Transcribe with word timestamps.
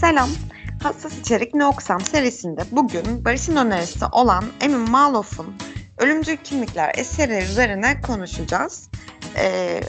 Selam. 0.00 0.28
Hassas 0.82 1.18
İçerik 1.18 1.54
Ne 1.54 1.66
Oksam 1.66 2.00
serisinde 2.00 2.60
bugün 2.72 3.24
Barış'ın 3.24 3.56
önerisi 3.56 4.04
olan 4.12 4.44
Emin 4.60 4.90
Malof'un 4.90 5.54
Ölümcül 5.98 6.36
Kimlikler 6.36 6.94
eseri 6.98 7.44
üzerine 7.44 8.00
konuşacağız. 8.00 8.90
Ee, 9.38 9.80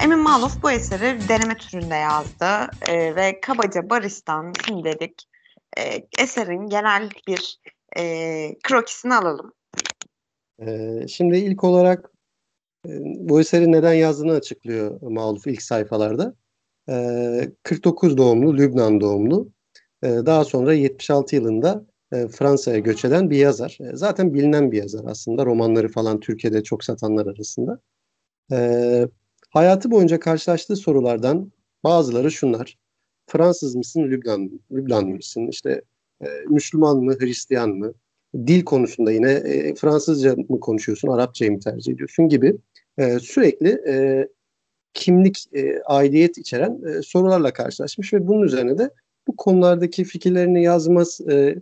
Emin 0.00 0.18
Malof 0.18 0.62
bu 0.62 0.70
eseri 0.70 1.28
deneme 1.28 1.56
türünde 1.56 1.94
yazdı 1.94 2.70
ee, 2.88 3.16
ve 3.16 3.40
kabaca 3.40 3.90
Barış'tan 3.90 4.52
şimdi 4.66 4.84
dedik 4.84 5.28
e, 5.78 5.82
eserin 6.18 6.66
genel 6.68 7.10
bir 7.28 7.60
e, 7.98 8.02
krokisini 8.62 9.14
alalım. 9.14 9.52
Ee, 10.66 11.08
şimdi 11.08 11.36
ilk 11.36 11.64
olarak 11.64 12.10
e, 12.86 12.90
bu 13.02 13.40
eseri 13.40 13.72
neden 13.72 13.94
yazdığını 13.94 14.32
açıklıyor 14.32 15.00
Maluf 15.02 15.46
ilk 15.46 15.62
sayfalarda. 15.62 16.34
Ee, 16.88 17.52
49 17.62 18.16
doğumlu, 18.16 18.56
Lübnan 18.56 19.00
doğumlu. 19.00 19.48
Ee, 20.02 20.08
daha 20.08 20.44
sonra 20.44 20.74
76 20.74 21.36
yılında 21.36 21.86
e, 22.12 22.28
Fransa'ya 22.28 22.78
göç 22.78 23.04
eden 23.04 23.30
bir 23.30 23.36
yazar. 23.38 23.78
E, 23.80 23.96
zaten 23.96 24.34
bilinen 24.34 24.72
bir 24.72 24.78
yazar 24.78 25.04
aslında. 25.06 25.46
Romanları 25.46 25.88
falan 25.88 26.20
Türkiye'de 26.20 26.62
çok 26.62 26.84
satanlar 26.84 27.26
arasında. 27.26 27.80
Ee, 28.52 29.08
hayatı 29.50 29.90
boyunca 29.90 30.20
karşılaştığı 30.20 30.76
sorulardan 30.76 31.52
bazıları 31.84 32.30
şunlar. 32.30 32.78
Fransız 33.26 33.74
mısın, 33.76 34.02
Lübnan, 34.02 34.60
Lübnan 34.72 35.08
mısın? 35.08 35.48
İşte 35.48 35.82
e, 36.22 36.26
Müslüman 36.48 36.96
mı, 36.96 37.14
Hristiyan 37.18 37.70
mı? 37.70 37.94
Dil 38.46 38.64
konusunda 38.64 39.12
yine 39.12 39.30
e, 39.32 39.74
Fransızca 39.74 40.36
mı 40.48 40.60
konuşuyorsun, 40.60 41.08
Arapçayı 41.08 41.52
mı 41.52 41.60
tercih 41.60 41.92
ediyorsun 41.92 42.28
gibi 42.28 42.56
e, 42.98 43.18
sürekli 43.18 43.68
e, 43.88 44.28
kimlik, 44.94 45.44
e, 45.54 45.82
aidiyet 45.82 46.38
içeren 46.38 46.82
e, 46.84 47.02
sorularla 47.02 47.52
karşılaşmış 47.52 48.12
ve 48.12 48.26
bunun 48.26 48.42
üzerine 48.42 48.78
de 48.78 48.90
bu 49.26 49.36
konulardaki 49.36 50.04
fikirlerini 50.04 50.62
yazmaz, 50.62 51.20
e, 51.30 51.56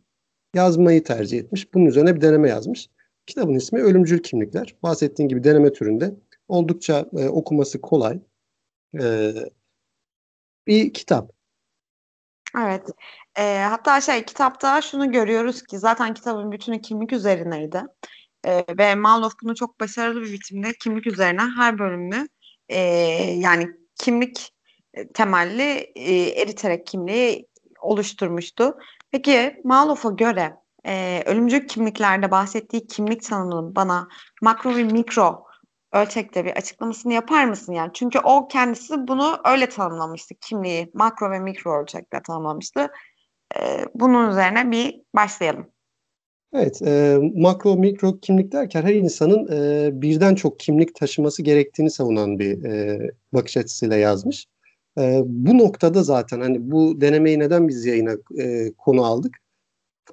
yazmayı 0.55 1.05
tercih 1.05 1.39
etmiş. 1.39 1.75
Bunun 1.75 1.87
üzerine 1.87 2.17
bir 2.17 2.21
deneme 2.21 2.49
yazmış. 2.49 2.89
Kitabın 3.27 3.55
ismi 3.55 3.81
Ölümcül 3.81 4.19
Kimlikler. 4.19 4.75
Bahsettiğim 4.83 5.29
gibi 5.29 5.45
deneme 5.45 5.73
türünde 5.73 6.15
oldukça 6.49 7.07
e, 7.17 7.29
okuması 7.29 7.81
kolay 7.81 8.21
e, 9.01 9.33
bir 10.67 10.93
kitap. 10.93 11.33
Evet. 12.59 12.87
E, 13.39 13.59
hatta 13.59 14.01
şey 14.01 14.25
kitapta 14.25 14.83
şunu 14.83 15.13
görüyoruz 15.13 15.63
ki 15.63 15.79
zaten 15.79 16.15
kitabın 16.15 16.53
bütünü 16.53 16.81
kimlik 16.81 17.13
üzerineydi. 17.13 17.83
E, 18.45 18.65
ve 18.79 18.95
Mallof 18.95 19.33
bunu 19.43 19.55
çok 19.55 19.81
başarılı 19.81 20.21
bir 20.21 20.33
biçimde 20.33 20.73
kimlik 20.81 21.07
üzerine 21.07 21.41
her 21.41 21.79
bölümünü 21.79 22.29
e, 22.73 22.81
yani 23.39 23.71
kimlik 23.97 24.53
temelli 25.15 25.93
e, 25.95 26.41
eriterek 26.43 26.87
kimliği 26.87 27.49
oluşturmuştu. 27.81 28.79
Peki 29.11 29.61
Malof'a 29.65 30.11
göre 30.11 30.57
e, 30.87 31.23
ölümcül 31.27 31.69
kimliklerde 31.69 32.31
bahsettiği 32.31 32.87
kimlik 32.87 33.23
tanımının 33.23 33.77
bana 33.77 34.09
makro 34.43 34.77
ve 34.77 34.85
mikro 34.85 35.47
ölçekte 35.93 36.45
bir 36.45 36.51
açıklamasını 36.51 37.13
yapar 37.13 37.45
mısın 37.45 37.73
yani? 37.73 37.91
Çünkü 37.95 38.19
o 38.19 38.49
kendisi 38.49 39.09
bunu 39.09 39.41
öyle 39.45 39.69
tanımlamıştı. 39.69 40.35
Kimliği 40.41 40.91
makro 40.95 41.31
ve 41.31 41.39
mikro 41.39 41.83
ölçekte 41.83 42.23
tanımlamıştı. 42.23 42.91
Ee, 43.57 43.87
bunun 43.95 44.31
üzerine 44.31 44.71
bir 44.71 45.01
başlayalım. 45.15 45.71
Evet, 46.55 46.83
e, 46.83 47.19
makro 47.35 47.77
mikro 47.77 48.19
kimlik 48.21 48.53
derken 48.53 48.83
her 48.83 48.95
insanın 48.95 49.49
e, 49.53 50.03
birden 50.03 50.35
çok 50.35 50.61
kimlik 50.61 50.95
taşıması 50.95 51.43
gerektiğini 51.43 51.91
savunan 51.91 52.39
bir 52.39 52.65
e, 52.65 53.11
bakış 53.33 53.57
açısıyla 53.57 53.97
yazmış. 53.97 54.47
E, 54.99 55.21
bu 55.27 55.59
noktada 55.59 56.03
zaten 56.03 56.41
hani 56.41 56.71
bu 56.71 57.01
denemeyi 57.01 57.39
neden 57.39 57.69
biz 57.69 57.87
yayına 57.87 58.13
e, 58.39 58.73
konu 58.79 59.05
aldık? 59.05 59.37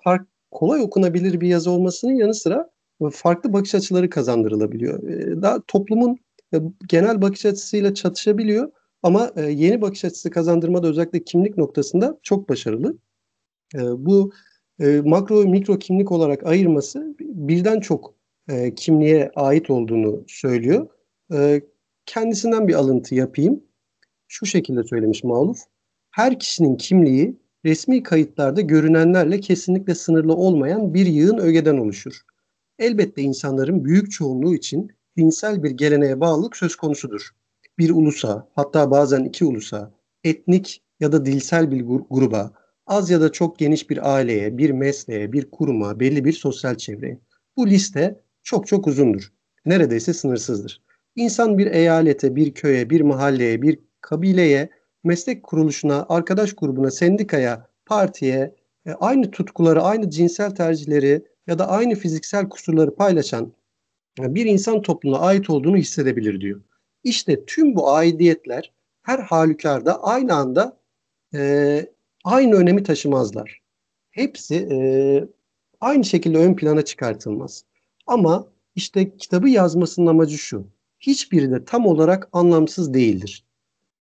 Fark, 0.04 0.28
kolay 0.52 0.82
okunabilir 0.82 1.42
bir 1.42 1.48
yazı 1.48 1.72
olmasının 1.72 2.14
yanı 2.14 2.34
sıra 2.34 2.70
farklı 3.14 3.54
bakış 3.54 3.76
açıları 3.76 4.10
kazandırılabiliyor. 4.10 5.04
E, 5.10 5.42
daha 5.42 5.62
toplumun 5.68 6.18
e, 6.54 6.58
genel 6.90 7.22
bakış 7.22 7.46
açısıyla 7.46 7.94
çatışabiliyor 7.94 8.72
ama 9.04 9.32
e, 9.36 9.42
yeni 9.52 9.82
bakış 9.82 10.06
açısı 10.06 10.32
kazandırmada 10.32 10.88
özellikle 10.88 11.24
kimlik 11.24 11.58
noktasında 11.58 12.20
çok 12.24 12.50
başarılı. 12.50 12.98
E, 13.76 13.80
bu 13.80 14.32
e, 14.80 15.02
makro 15.06 15.44
ve 15.44 15.46
mikro 15.46 15.80
kimlik 15.80 16.12
olarak 16.12 16.46
ayırması 16.46 17.16
birden 17.20 17.80
çok 17.80 18.14
e, 18.50 18.76
kimliğe 18.76 19.32
ait 19.36 19.70
olduğunu 19.70 20.24
söylüyor. 20.28 20.88
E, 21.34 21.62
kendisinden 22.06 22.68
bir 22.68 22.74
alıntı 22.74 23.16
yapayım. 23.16 23.64
Şu 24.28 24.46
şekilde 24.46 24.84
söylemiş 24.84 25.24
Maluf. 25.24 25.60
Her 26.12 26.40
kişinin 26.40 26.76
kimliği 26.76 27.40
resmi 27.66 28.04
kayıtlarda 28.04 28.62
görünenlerle 28.62 29.40
kesinlikle 29.40 29.96
sınırlı 29.96 30.36
olmayan 30.36 30.94
bir 30.94 31.06
yığın 31.06 31.38
ögeden 31.38 31.78
oluşur. 31.78 32.22
Elbette 32.80 33.22
insanların 33.22 33.86
büyük 33.86 34.12
çoğunluğu 34.12 34.56
için 34.56 34.92
dinsel 35.18 35.64
bir 35.64 35.72
geleneğe 35.72 36.20
bağlılık 36.20 36.58
söz 36.58 36.76
konusudur. 36.76 37.30
Bir 37.78 37.90
ulusa, 37.90 38.48
hatta 38.56 38.92
bazen 38.92 39.24
iki 39.24 39.46
ulusa, 39.46 39.92
etnik 40.24 40.82
ya 41.00 41.12
da 41.12 41.26
dilsel 41.26 41.72
bir 41.72 41.82
gruba, 42.10 42.52
az 42.90 43.10
ya 43.10 43.22
da 43.22 43.32
çok 43.32 43.60
geniş 43.60 43.90
bir 43.90 44.16
aileye, 44.16 44.58
bir 44.58 44.70
mesleğe, 44.70 45.32
bir 45.32 45.52
kuruma, 45.52 46.00
belli 46.00 46.26
bir 46.26 46.34
sosyal 46.34 46.76
çevreye. 46.76 47.20
Bu 47.58 47.68
liste 47.68 48.22
çok 48.44 48.68
çok 48.68 48.88
uzundur. 48.88 49.32
Neredeyse 49.66 50.14
sınırsızdır. 50.14 50.82
İnsan 51.16 51.58
bir 51.58 51.68
eyalete, 51.68 52.36
bir 52.36 52.54
köye, 52.54 52.90
bir 52.90 53.02
mahalleye, 53.02 53.62
bir 53.62 53.80
kabileye, 54.02 54.70
meslek 55.04 55.44
kuruluşuna, 55.44 56.06
arkadaş 56.10 56.54
grubuna, 56.54 56.92
sendikaya, 56.92 57.68
partiye, 57.86 58.56
e, 58.86 58.92
aynı 58.92 59.32
tutkuları, 59.32 59.82
aynı 59.82 60.10
cinsel 60.10 60.52
tercihleri 60.52 61.26
ya 61.48 61.60
da 61.60 61.70
aynı 61.70 61.96
fiziksel 61.96 62.50
kusurları 62.50 62.96
paylaşan 62.96 63.54
e, 64.20 64.36
bir 64.36 64.46
insan 64.46 64.82
topluluğuna 64.82 65.20
ait 65.20 65.50
olduğunu 65.50 65.78
hissedebilir 65.78 66.42
diyor. 66.42 66.62
İşte 67.04 67.46
tüm 67.46 67.76
bu 67.76 67.92
aidiyetler 67.94 68.72
her 69.02 69.20
halükarda 69.20 70.04
aynı 70.04 70.36
anda 70.36 70.78
e, 71.36 71.86
aynı 72.30 72.56
önemi 72.56 72.84
taşımazlar. 72.84 73.62
Hepsi 74.12 74.56
e, 74.56 74.80
aynı 75.82 76.06
şekilde 76.06 76.38
ön 76.38 76.56
plana 76.56 76.82
çıkartılmaz. 76.82 77.64
Ama 78.08 78.48
işte 78.76 79.18
kitabı 79.18 79.50
yazmasının 79.50 80.08
amacı 80.08 80.38
şu. 80.38 80.68
Hiçbiri 81.00 81.52
de 81.52 81.66
tam 81.66 81.86
olarak 81.86 82.30
anlamsız 82.34 82.94
değildir. 82.94 83.46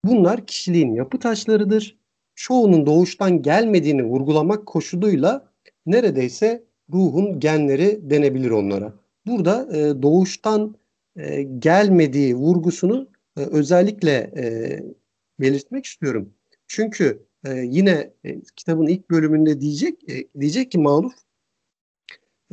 Bunlar 0.04 0.46
kişiliğin 0.46 0.94
yapı 0.94 1.18
taşlarıdır. 1.18 1.96
Çoğunun 2.34 2.86
doğuştan 2.86 3.42
gelmediğini 3.42 4.04
vurgulamak 4.04 4.66
koşuluyla 4.66 5.52
neredeyse 5.86 6.64
ruhun 6.92 7.40
genleri 7.40 8.10
denebilir 8.10 8.50
onlara. 8.50 8.92
Burada 9.26 9.76
e, 9.76 10.02
doğuştan 10.02 10.76
e, 11.16 11.42
gelmediği 11.42 12.34
vurgusunu 12.34 13.08
e, 13.36 13.40
özellikle 13.40 14.12
e, 14.36 14.44
belirtmek 15.40 15.84
istiyorum. 15.84 16.34
Çünkü 16.66 17.26
e, 17.46 17.60
yine 17.64 18.12
e, 18.24 18.40
kitabın 18.56 18.86
ilk 18.86 19.10
bölümünde 19.10 19.60
diyecek 19.60 20.10
e, 20.10 20.28
diyecek 20.40 20.70
ki 20.70 20.78
Maluf 20.78 21.14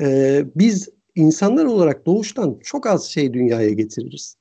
e, 0.01 0.41
biz 0.55 0.89
insanlar 1.15 1.65
olarak 1.65 2.05
doğuştan 2.05 2.59
çok 2.63 2.87
az 2.87 3.05
şey 3.05 3.33
dünyaya 3.33 3.69
getiririz. 3.69 4.37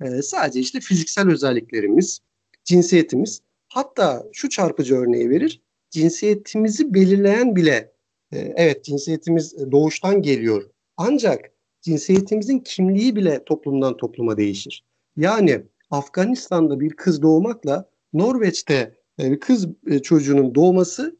E, 0.00 0.22
sadece 0.22 0.60
işte 0.60 0.80
fiziksel 0.80 1.30
özelliklerimiz, 1.30 2.20
cinsiyetimiz. 2.64 3.40
Hatta 3.68 4.26
şu 4.32 4.48
çarpıcı 4.48 4.96
örneği 4.96 5.30
verir. 5.30 5.62
Cinsiyetimizi 5.90 6.94
belirleyen 6.94 7.56
bile 7.56 7.92
e, 8.32 8.38
evet 8.38 8.84
cinsiyetimiz 8.84 9.70
doğuştan 9.72 10.22
geliyor. 10.22 10.70
Ancak 10.96 11.50
cinsiyetimizin 11.80 12.58
kimliği 12.58 13.16
bile 13.16 13.44
toplumdan 13.44 13.96
topluma 13.96 14.36
değişir. 14.36 14.84
Yani 15.16 15.62
Afganistan'da 15.90 16.80
bir 16.80 16.90
kız 16.90 17.22
doğmakla 17.22 17.90
Norveç'te 18.12 18.94
bir 19.18 19.40
kız 19.40 19.68
e, 19.86 19.98
çocuğunun 19.98 20.54
doğması 20.54 21.16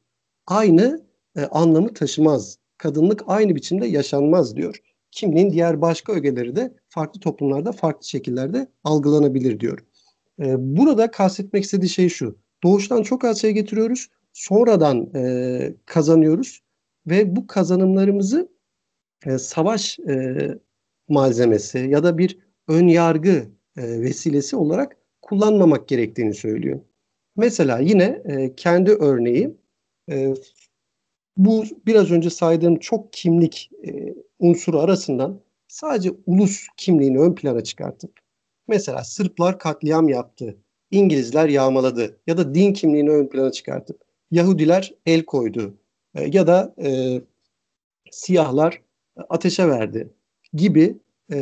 aynı 0.46 1.06
e, 1.36 1.42
anlamı 1.42 1.94
taşımaz. 1.94 2.58
Kadınlık 2.78 3.22
aynı 3.26 3.54
biçimde 3.54 3.86
yaşanmaz 3.86 4.56
diyor. 4.56 4.82
Kimliğin 5.10 5.50
diğer 5.50 5.80
başka 5.80 6.12
ögeleri 6.12 6.56
de 6.56 6.74
farklı 6.88 7.20
toplumlarda 7.20 7.72
farklı 7.72 8.08
şekillerde 8.08 8.68
algılanabilir 8.84 9.60
diyor. 9.60 9.78
Burada 10.58 11.10
kastetmek 11.10 11.64
istediği 11.64 11.88
şey 11.88 12.08
şu. 12.08 12.38
Doğuştan 12.62 13.02
çok 13.02 13.24
az 13.24 13.40
şey 13.40 13.52
getiriyoruz. 13.52 14.08
Sonradan 14.32 15.12
kazanıyoruz. 15.86 16.62
Ve 17.06 17.36
bu 17.36 17.46
kazanımlarımızı 17.46 18.48
savaş 19.38 19.98
malzemesi 21.08 21.78
ya 21.78 22.02
da 22.02 22.18
bir 22.18 22.38
ön 22.68 22.88
yargı 22.88 23.46
vesilesi 23.76 24.56
olarak 24.56 24.96
kullanmamak 25.22 25.88
gerektiğini 25.88 26.34
söylüyor. 26.34 26.80
Mesela 27.36 27.78
yine 27.78 28.22
e, 28.24 28.54
kendi 28.56 28.90
örneği 28.90 29.56
e, 30.10 30.34
bu 31.36 31.64
biraz 31.86 32.10
önce 32.10 32.30
saydığım 32.30 32.78
çok 32.78 33.12
kimlik 33.12 33.70
e, 33.86 34.14
unsuru 34.38 34.80
arasından 34.80 35.40
sadece 35.68 36.10
ulus 36.26 36.66
kimliğini 36.76 37.18
ön 37.18 37.34
plana 37.34 37.64
çıkartıp 37.64 38.20
mesela 38.68 39.04
Sırplar 39.04 39.58
katliam 39.58 40.08
yaptı, 40.08 40.56
İngilizler 40.90 41.48
yağmaladı 41.48 42.20
ya 42.26 42.38
da 42.38 42.54
din 42.54 42.72
kimliğini 42.72 43.10
ön 43.10 43.28
plana 43.28 43.52
çıkartıp 43.52 44.00
Yahudiler 44.30 44.94
el 45.06 45.24
koydu 45.24 45.78
e, 46.14 46.24
ya 46.24 46.46
da 46.46 46.74
e, 46.84 47.20
siyahlar 48.10 48.82
ateşe 49.28 49.68
verdi 49.68 50.10
gibi 50.52 50.98
e, 51.32 51.38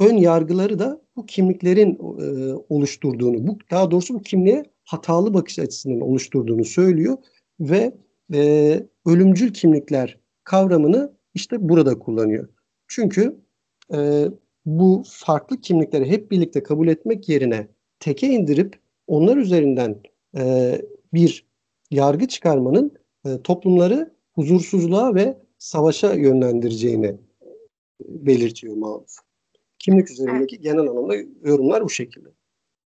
ön 0.00 0.16
yargıları 0.16 0.78
da 0.78 1.00
bu 1.16 1.26
kimliklerin 1.26 1.94
e, 1.94 2.54
oluşturduğunu, 2.68 3.46
bu 3.46 3.58
daha 3.70 3.90
doğrusu 3.90 4.14
bu 4.14 4.22
kimliğe 4.22 4.64
hatalı 4.86 5.34
bakış 5.34 5.58
açısının 5.58 6.00
oluşturduğunu 6.00 6.64
söylüyor 6.64 7.16
ve 7.60 7.94
e, 8.34 8.82
ölümcül 9.06 9.52
kimlikler 9.52 10.18
kavramını 10.44 11.12
işte 11.34 11.68
burada 11.68 11.98
kullanıyor. 11.98 12.48
Çünkü 12.88 13.36
e, 13.94 14.24
bu 14.66 15.04
farklı 15.06 15.60
kimlikleri 15.60 16.10
hep 16.10 16.30
birlikte 16.30 16.62
kabul 16.62 16.88
etmek 16.88 17.28
yerine 17.28 17.68
teke 18.00 18.28
indirip 18.28 18.80
onlar 19.06 19.36
üzerinden 19.36 20.00
e, 20.36 20.74
bir 21.14 21.46
yargı 21.90 22.28
çıkarmanın 22.28 22.92
e, 23.26 23.42
toplumları 23.42 24.14
huzursuzluğa 24.32 25.14
ve 25.14 25.38
savaşa 25.58 26.14
yönlendireceğini 26.14 27.16
belirtiyor 28.00 28.76
Maluf. 28.76 29.16
Kimlik 29.78 30.10
üzerindeki 30.10 30.56
evet. 30.56 30.64
genel 30.64 30.80
anlamda 30.80 31.14
yorumlar 31.44 31.84
bu 31.84 31.90
şekilde. 31.90 32.28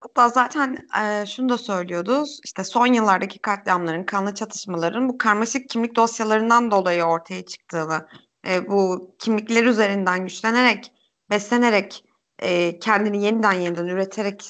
Hatta 0.05 0.29
zaten 0.29 0.79
e, 1.03 1.27
şunu 1.27 1.49
da 1.49 1.59
söylüyordu. 1.59 2.25
İşte 2.45 2.65
son 2.65 2.87
yıllardaki 2.87 3.39
katliamların, 3.39 4.05
kanlı 4.05 4.35
çatışmaların 4.35 5.09
bu 5.09 5.19
karmaşık 5.19 5.69
kimlik 5.69 5.97
dosyalarından 5.97 6.71
dolayı 6.71 7.05
ortaya 7.05 7.47
çıktığını, 7.47 8.07
e, 8.49 8.69
bu 8.69 9.11
kimlikler 9.19 9.65
üzerinden 9.65 10.23
güçlenerek, 10.23 10.93
beslenerek, 11.31 12.05
e, 12.39 12.79
kendini 12.79 13.25
yeniden 13.25 13.53
yeniden 13.53 13.87
üreterek 13.87 14.43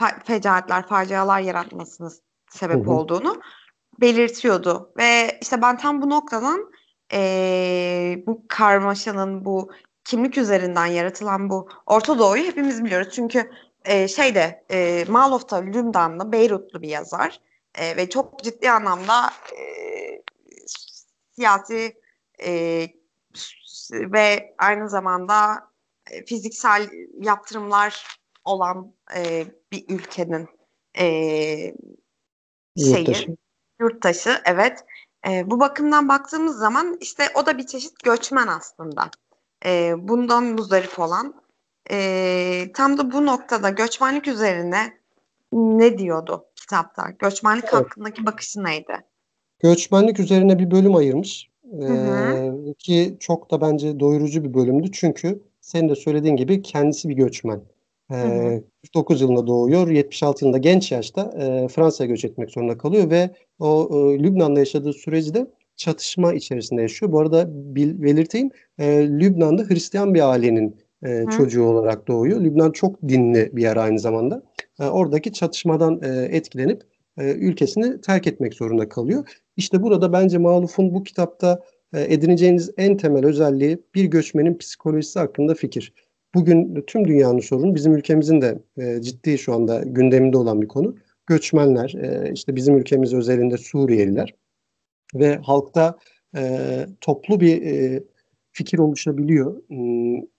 fa- 0.00 0.24
fecaatler, 0.24 0.86
facialar 0.86 1.40
yaratmasını 1.40 2.10
sebep 2.50 2.86
hı 2.86 2.90
hı. 2.90 2.94
olduğunu 2.94 3.40
belirtiyordu. 4.00 4.92
Ve 4.98 5.38
işte 5.42 5.62
ben 5.62 5.76
tam 5.76 6.02
bu 6.02 6.10
noktadan 6.10 6.70
e, 7.12 8.22
bu 8.26 8.44
karmaşanın, 8.48 9.44
bu 9.44 9.70
kimlik 10.04 10.38
üzerinden 10.38 10.86
yaratılan 10.86 11.50
bu 11.50 11.68
Orta 11.86 12.18
Doğu'yu 12.18 12.44
hepimiz 12.44 12.84
biliyoruz. 12.84 13.08
Çünkü 13.12 13.50
e, 13.86 14.08
şeyde 14.08 14.64
e, 14.70 15.04
Malov 15.08 15.40
da 15.50 15.56
Lübnanlı, 15.56 16.32
Beyrutlu 16.32 16.82
bir 16.82 16.88
yazar 16.88 17.40
e, 17.74 17.96
ve 17.96 18.10
çok 18.10 18.44
ciddi 18.44 18.70
anlamda 18.70 19.30
e, 19.58 19.62
siyasi 21.36 22.00
e, 22.44 22.86
ve 23.92 24.54
aynı 24.58 24.88
zamanda 24.88 25.70
e, 26.10 26.24
fiziksel 26.24 26.90
yaptırımlar 27.20 28.20
olan 28.44 28.92
e, 29.16 29.46
bir 29.72 29.84
ülkenin 29.88 30.48
e, 30.98 31.06
şeyi 32.76 33.06
yurttaşı. 33.06 33.36
yurttaşı 33.80 34.42
evet. 34.44 34.84
E, 35.28 35.50
bu 35.50 35.60
bakımdan 35.60 36.08
baktığımız 36.08 36.58
zaman 36.58 36.96
işte 37.00 37.28
o 37.34 37.46
da 37.46 37.58
bir 37.58 37.66
çeşit 37.66 38.04
göçmen 38.04 38.46
aslında. 38.46 39.10
E, 39.64 39.94
bundan 39.98 40.44
muzdarip 40.44 40.98
olan 40.98 41.45
e, 41.90 42.72
tam 42.74 42.98
da 42.98 43.12
bu 43.12 43.26
noktada 43.26 43.70
göçmenlik 43.70 44.28
üzerine 44.28 44.92
ne 45.52 45.98
diyordu 45.98 46.44
kitapta? 46.54 47.10
Göçmenlik 47.18 47.64
evet. 47.64 47.74
hakkındaki 47.74 48.26
bakışı 48.26 48.64
neydi? 48.64 48.92
Göçmenlik 49.58 50.20
üzerine 50.20 50.58
bir 50.58 50.70
bölüm 50.70 50.94
ayırmış. 50.94 51.50
Ee, 51.82 52.74
ki 52.78 53.16
çok 53.20 53.50
da 53.50 53.60
bence 53.60 54.00
doyurucu 54.00 54.44
bir 54.44 54.54
bölümdü. 54.54 54.88
Çünkü 54.92 55.42
senin 55.60 55.88
de 55.88 55.94
söylediğin 55.94 56.36
gibi 56.36 56.62
kendisi 56.62 57.08
bir 57.08 57.14
göçmen. 57.14 57.60
Ee, 58.12 58.62
49 58.82 59.20
yılında 59.20 59.46
doğuyor. 59.46 59.88
76 59.88 60.44
yılında 60.44 60.58
genç 60.58 60.92
yaşta 60.92 61.22
e, 61.22 61.68
Fransa'ya 61.68 62.10
göç 62.10 62.24
etmek 62.24 62.50
zorunda 62.50 62.78
kalıyor 62.78 63.10
ve 63.10 63.30
o 63.58 63.88
e, 63.92 64.22
Lübnan'da 64.22 64.58
yaşadığı 64.58 64.92
süreci 64.92 65.34
de 65.34 65.46
çatışma 65.76 66.34
içerisinde 66.34 66.82
yaşıyor. 66.82 67.12
Bu 67.12 67.20
arada 67.20 67.46
bil, 67.74 68.02
belirteyim 68.02 68.50
e, 68.78 69.08
Lübnan'da 69.08 69.62
Hristiyan 69.62 70.14
bir 70.14 70.30
ailenin 70.30 70.76
e, 71.06 71.24
çocuğu 71.36 71.64
olarak 71.64 72.08
doğuyor. 72.08 72.40
Lübnan 72.40 72.70
çok 72.70 73.02
dinli 73.02 73.50
bir 73.56 73.62
yer 73.62 73.76
aynı 73.76 73.98
zamanda. 73.98 74.42
E, 74.80 74.84
oradaki 74.84 75.32
çatışmadan 75.32 76.00
e, 76.02 76.36
etkilenip 76.36 76.82
e, 77.18 77.32
ülkesini 77.32 78.00
terk 78.00 78.26
etmek 78.26 78.54
zorunda 78.54 78.88
kalıyor. 78.88 79.28
İşte 79.56 79.82
burada 79.82 80.12
bence 80.12 80.38
Maluf'un 80.38 80.94
bu 80.94 81.02
kitapta 81.02 81.60
e, 81.92 82.14
edineceğiniz 82.14 82.70
en 82.76 82.96
temel 82.96 83.26
özelliği 83.26 83.78
bir 83.94 84.04
göçmenin 84.04 84.58
psikolojisi 84.58 85.18
hakkında 85.18 85.54
fikir. 85.54 85.92
Bugün 86.34 86.84
tüm 86.86 87.08
dünyanın 87.08 87.38
sorunu 87.38 87.74
bizim 87.74 87.94
ülkemizin 87.94 88.40
de 88.40 88.58
e, 88.78 89.02
ciddi 89.02 89.38
şu 89.38 89.54
anda 89.54 89.82
gündeminde 89.86 90.36
olan 90.36 90.62
bir 90.62 90.68
konu. 90.68 90.96
Göçmenler, 91.26 91.94
e, 91.94 92.32
işte 92.32 92.56
bizim 92.56 92.78
ülkemiz 92.78 93.14
özelinde 93.14 93.56
Suriyeliler 93.56 94.34
ve 95.14 95.36
halkta 95.36 95.98
e, 96.36 96.60
toplu 97.00 97.40
bir 97.40 97.62
e, 97.62 98.02
fikir 98.52 98.78
oluşabiliyor. 98.78 99.62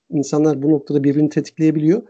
İnsanlar 0.10 0.62
bu 0.62 0.72
noktada 0.72 1.04
birbirini 1.04 1.30
tetikleyebiliyor. 1.30 2.02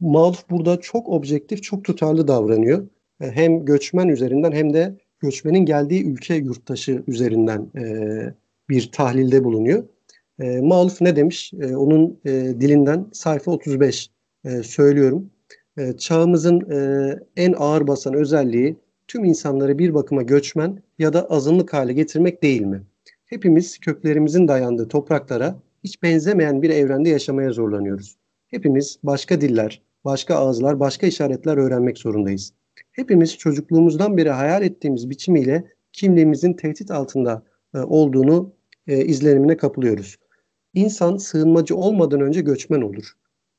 Maluf 0.00 0.50
burada 0.50 0.80
çok 0.80 1.08
objektif, 1.08 1.62
çok 1.62 1.84
tutarlı 1.84 2.28
davranıyor. 2.28 2.88
E, 3.20 3.30
hem 3.30 3.64
göçmen 3.64 4.08
üzerinden 4.08 4.52
hem 4.52 4.74
de 4.74 4.96
göçmenin 5.20 5.66
geldiği 5.66 6.04
ülke 6.04 6.34
yurttaşı 6.34 7.02
üzerinden 7.06 7.70
e, 7.76 7.84
bir 8.68 8.92
tahlilde 8.92 9.44
bulunuyor. 9.44 9.84
E, 10.40 10.60
Maluf 10.60 11.00
ne 11.00 11.16
demiş? 11.16 11.52
E, 11.60 11.76
onun 11.76 12.20
e, 12.24 12.30
dilinden 12.30 13.06
sayfa 13.12 13.50
35 13.50 14.10
e, 14.44 14.62
söylüyorum. 14.62 15.30
E, 15.78 15.92
çağımızın 15.92 16.60
e, 16.70 17.08
en 17.36 17.54
ağır 17.58 17.86
basan 17.86 18.14
özelliği 18.14 18.76
tüm 19.08 19.24
insanları 19.24 19.78
bir 19.78 19.94
bakıma 19.94 20.22
göçmen 20.22 20.82
ya 20.98 21.12
da 21.12 21.26
azınlık 21.26 21.72
hale 21.72 21.92
getirmek 21.92 22.42
değil 22.42 22.62
mi? 22.62 22.82
Hepimiz 23.26 23.78
köklerimizin 23.78 24.48
dayandığı 24.48 24.88
topraklara 24.88 25.58
hiç 25.84 26.02
benzemeyen 26.02 26.62
bir 26.62 26.70
evrende 26.70 27.08
yaşamaya 27.08 27.52
zorlanıyoruz. 27.52 28.16
Hepimiz 28.48 28.98
başka 29.02 29.40
diller, 29.40 29.82
başka 30.04 30.34
ağızlar, 30.34 30.80
başka 30.80 31.06
işaretler 31.06 31.56
öğrenmek 31.56 31.98
zorundayız. 31.98 32.52
Hepimiz 32.92 33.36
çocukluğumuzdan 33.36 34.16
beri 34.16 34.30
hayal 34.30 34.62
ettiğimiz 34.62 35.10
biçimiyle 35.10 35.64
kimliğimizin 35.92 36.52
tehdit 36.52 36.90
altında 36.90 37.42
e, 37.74 37.78
olduğunu 37.78 38.52
e, 38.86 39.04
izlenimine 39.04 39.56
kapılıyoruz. 39.56 40.16
İnsan 40.74 41.16
sığınmacı 41.16 41.76
olmadan 41.76 42.20
önce 42.20 42.40
göçmen 42.40 42.80
olur. 42.80 43.12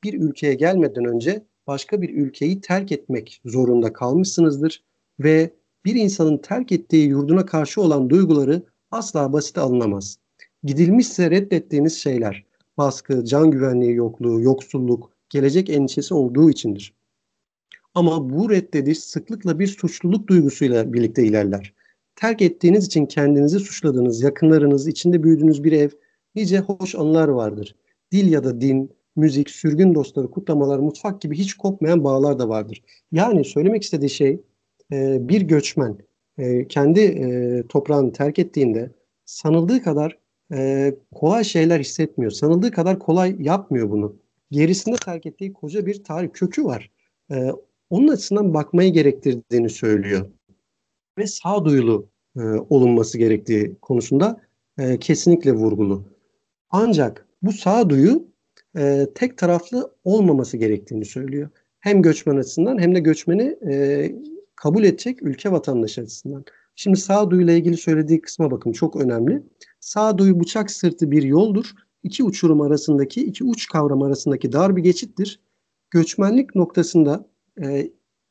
Bir 0.04 0.20
ülkeye 0.20 0.54
gelmeden 0.54 1.04
önce 1.04 1.44
başka 1.66 2.02
bir 2.02 2.14
ülkeyi 2.14 2.60
terk 2.60 2.92
etmek 2.92 3.40
zorunda 3.44 3.92
kalmışsınızdır 3.92 4.84
ve 5.20 5.50
bir 5.84 5.94
insanın 5.94 6.38
terk 6.38 6.72
ettiği 6.72 7.08
yurduna 7.08 7.46
karşı 7.46 7.80
olan 7.80 8.10
duyguları 8.10 8.62
asla 8.90 9.32
basite 9.32 9.60
alınamaz. 9.60 10.18
Gidilmişse 10.64 11.30
reddettiğiniz 11.30 11.98
şeyler, 11.98 12.44
baskı, 12.78 13.24
can 13.24 13.50
güvenliği 13.50 13.94
yokluğu, 13.94 14.40
yoksulluk, 14.40 15.10
gelecek 15.28 15.70
endişesi 15.70 16.14
olduğu 16.14 16.50
içindir. 16.50 16.94
Ama 17.94 18.30
bu 18.30 18.50
reddediş 18.50 18.98
sıklıkla 18.98 19.58
bir 19.58 19.66
suçluluk 19.66 20.28
duygusuyla 20.28 20.92
birlikte 20.92 21.24
ilerler. 21.24 21.74
Terk 22.16 22.42
ettiğiniz 22.42 22.86
için 22.86 23.06
kendinizi 23.06 23.60
suçladığınız, 23.60 24.22
yakınlarınız, 24.22 24.88
içinde 24.88 25.22
büyüdüğünüz 25.22 25.64
bir 25.64 25.72
ev, 25.72 25.88
nice 26.34 26.58
hoş 26.58 26.94
anılar 26.94 27.28
vardır. 27.28 27.76
Dil 28.12 28.32
ya 28.32 28.44
da 28.44 28.60
din, 28.60 28.90
müzik, 29.16 29.50
sürgün 29.50 29.94
dostları, 29.94 30.30
kutlamalar, 30.30 30.78
mutfak 30.78 31.20
gibi 31.20 31.38
hiç 31.38 31.54
kopmayan 31.54 32.04
bağlar 32.04 32.38
da 32.38 32.48
vardır. 32.48 32.82
Yani 33.12 33.44
söylemek 33.44 33.82
istediği 33.82 34.10
şey 34.10 34.40
e, 34.92 35.28
bir 35.28 35.42
göçmen 35.42 35.98
e, 36.38 36.68
kendi 36.68 37.00
e, 37.00 37.62
toprağını 37.68 38.12
terk 38.12 38.38
ettiğinde 38.38 38.90
sanıldığı 39.24 39.82
kadar 39.82 40.23
e, 40.52 40.94
kolay 41.14 41.44
şeyler 41.44 41.80
hissetmiyor. 41.80 42.30
Sanıldığı 42.30 42.70
kadar 42.70 42.98
kolay 42.98 43.36
yapmıyor 43.38 43.90
bunu. 43.90 44.16
Gerisinde 44.50 44.96
terk 44.96 45.26
ettiği 45.26 45.52
koca 45.52 45.86
bir 45.86 46.04
tarih 46.04 46.28
kökü 46.32 46.64
var. 46.64 46.90
E, 47.30 47.50
onun 47.90 48.08
açısından 48.08 48.54
bakmayı 48.54 48.92
gerektirdiğini 48.92 49.70
söylüyor. 49.70 50.30
Ve 51.18 51.26
sağduyulu 51.26 52.08
e, 52.36 52.40
olunması 52.42 53.18
gerektiği 53.18 53.76
konusunda 53.82 54.40
e, 54.78 54.98
kesinlikle 54.98 55.52
vurgulu. 55.52 56.04
Ancak 56.70 57.26
bu 57.42 57.52
sağduyu 57.52 58.28
e, 58.76 59.06
tek 59.14 59.38
taraflı 59.38 59.94
olmaması 60.04 60.56
gerektiğini 60.56 61.04
söylüyor. 61.04 61.50
Hem 61.80 62.02
göçmen 62.02 62.36
açısından 62.36 62.78
hem 62.78 62.94
de 62.94 63.00
göçmeni 63.00 63.56
e, 63.70 64.10
kabul 64.56 64.84
edecek 64.84 65.22
ülke 65.22 65.52
vatandaşı 65.52 66.00
açısından. 66.00 66.44
Şimdi 66.76 66.96
sağduyuyla 66.96 67.52
ilgili 67.52 67.76
söylediği 67.76 68.20
kısma 68.20 68.50
bakın 68.50 68.72
çok 68.72 68.96
önemli. 68.96 69.42
Sağduyu 69.84 70.40
bıçak 70.40 70.70
sırtı 70.70 71.10
bir 71.10 71.22
yoldur. 71.22 71.74
İki 72.02 72.24
uçurum 72.24 72.60
arasındaki, 72.60 73.24
iki 73.24 73.44
uç 73.44 73.68
kavram 73.68 74.02
arasındaki 74.02 74.52
dar 74.52 74.76
bir 74.76 74.82
geçittir. 74.82 75.40
Göçmenlik 75.90 76.54
noktasında 76.54 77.28
e, 77.62 77.90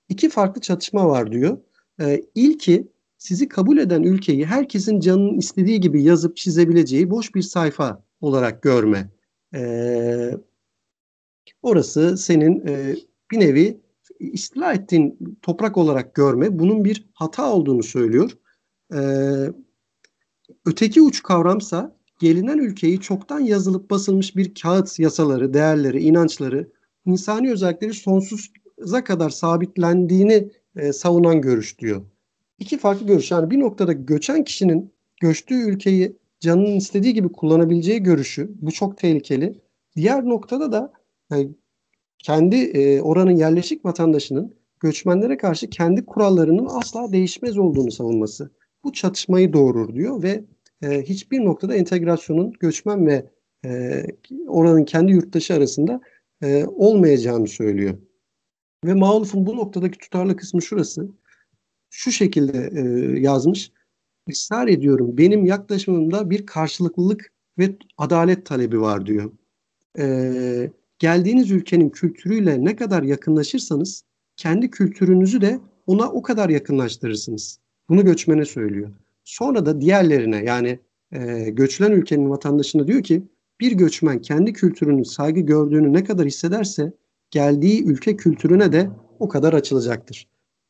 iki 0.09 0.29
farklı 0.29 0.61
çatışma 0.61 1.07
var 1.07 1.31
diyor. 1.31 1.57
E, 2.01 2.23
ilki 2.35 2.87
sizi 3.17 3.47
kabul 3.47 3.77
eden 3.77 4.03
ülkeyi 4.03 4.45
herkesin 4.45 4.99
canının 4.99 5.37
istediği 5.37 5.79
gibi 5.79 6.03
yazıp 6.03 6.37
çizebileceği 6.37 7.09
boş 7.09 7.35
bir 7.35 7.41
sayfa 7.41 8.03
olarak 8.21 8.61
görme. 8.61 9.09
E, 9.55 10.31
orası 11.61 12.17
senin 12.17 12.67
e, 12.67 12.95
bir 13.31 13.39
nevi 13.39 13.81
istila 14.19 14.73
ettiğin 14.73 15.37
toprak 15.41 15.77
olarak 15.77 16.15
görme. 16.15 16.59
Bunun 16.59 16.85
bir 16.85 17.09
hata 17.13 17.53
olduğunu 17.53 17.83
söylüyor. 17.83 18.37
E, 18.93 18.99
öteki 20.65 21.01
uç 21.01 21.23
kavramsa 21.23 21.95
gelinen 22.19 22.57
ülkeyi 22.57 22.99
çoktan 22.99 23.39
yazılıp 23.39 23.89
basılmış 23.89 24.35
bir 24.35 24.53
kağıt 24.55 24.99
yasaları, 24.99 25.53
değerleri, 25.53 26.03
inançları, 26.03 26.71
insani 27.05 27.51
özellikleri 27.51 27.93
sonsuza 27.93 29.03
kadar 29.03 29.29
sabitlendiğini 29.29 30.51
e, 30.75 30.93
savunan 30.93 31.41
görüş 31.41 31.79
diyor. 31.79 32.01
İki 32.59 32.77
farklı 32.77 33.07
görüş. 33.07 33.31
Yani 33.31 33.51
bir 33.51 33.59
noktada 33.59 33.93
göçen 33.93 34.43
kişinin 34.43 34.93
göçtüğü 35.21 35.69
ülkeyi 35.69 36.17
canının 36.39 36.75
istediği 36.75 37.13
gibi 37.13 37.31
kullanabileceği 37.31 38.03
görüşü. 38.03 38.51
Bu 38.61 38.71
çok 38.71 38.97
tehlikeli. 38.97 39.61
Diğer 39.95 40.25
noktada 40.25 40.71
da 40.71 40.93
yani 41.31 41.49
kendi 42.19 42.55
e, 42.55 43.01
oranın 43.01 43.35
yerleşik 43.35 43.85
vatandaşının 43.85 44.53
göçmenlere 44.79 45.37
karşı 45.37 45.69
kendi 45.69 46.05
kurallarının 46.05 46.67
asla 46.69 47.11
değişmez 47.11 47.57
olduğunu 47.57 47.91
savunması. 47.91 48.51
Bu 48.83 48.93
çatışmayı 48.93 49.53
doğurur 49.53 49.95
diyor 49.95 50.23
ve 50.23 50.43
e, 50.81 51.01
hiçbir 51.01 51.45
noktada 51.45 51.75
entegrasyonun 51.75 52.51
göçmen 52.51 53.07
ve 53.07 53.25
e, 53.65 54.03
oranın 54.47 54.85
kendi 54.85 55.11
yurttaşı 55.11 55.53
arasında 55.53 56.01
e, 56.41 56.65
olmayacağını 56.65 57.47
söylüyor. 57.47 57.97
Ve 58.85 58.93
Mauluf'un 58.93 59.45
bu 59.45 59.57
noktadaki 59.57 59.97
tutarlı 59.97 60.35
kısmı 60.35 60.61
şurası. 60.61 61.07
Şu 61.89 62.11
şekilde 62.11 62.71
e, 62.75 62.81
yazmış. 63.19 63.71
Israr 64.27 64.67
ediyorum 64.67 65.17
benim 65.17 65.45
yaklaşımımda 65.45 66.29
bir 66.29 66.45
karşılıklılık 66.45 67.31
ve 67.57 67.75
adalet 67.97 68.45
talebi 68.45 68.81
var 68.81 69.05
diyor. 69.05 69.31
E, 69.99 70.71
geldiğiniz 70.99 71.51
ülkenin 71.51 71.89
kültürüyle 71.89 72.65
ne 72.65 72.75
kadar 72.75 73.03
yakınlaşırsanız 73.03 74.03
kendi 74.35 74.69
kültürünüzü 74.69 75.41
de 75.41 75.59
ona 75.87 76.11
o 76.11 76.21
kadar 76.21 76.49
yakınlaştırırsınız. 76.49 77.62
Bunu 77.89 78.05
göçmene 78.05 78.45
söylüyor. 78.45 78.89
Sonra 79.23 79.65
da 79.65 79.81
diğerlerine 79.81 80.43
yani 80.43 80.79
e, 81.11 81.49
göçlen 81.49 81.91
ülkenin 81.91 82.29
vatandaşına 82.29 82.87
diyor 82.87 83.03
ki 83.03 83.23
bir 83.59 83.71
göçmen 83.71 84.21
kendi 84.21 84.53
kültürünün 84.53 85.03
saygı 85.03 85.39
gördüğünü 85.39 85.93
ne 85.93 86.03
kadar 86.03 86.25
hissederse 86.25 86.93
geldiği 87.31 87.83
ülke 87.85 88.15
kültürüne 88.15 88.71
de 88.71 88.89
o 89.19 89.29
kadar 89.29 89.53
açılacaktır. 89.53 90.27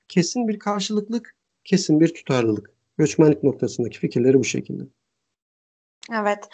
Kesin 0.08 0.48
bir 0.48 0.60
karşılıklık, 0.60 1.36
kesin 1.64 2.00
bir 2.00 2.14
tutarlılık. 2.14 2.70
Göçmenlik 2.98 3.44
noktasındaki 3.44 4.00
fikirleri 4.00 4.40
bu 4.40 4.44
şekilde. 4.44 4.84
Evet. 6.14 6.48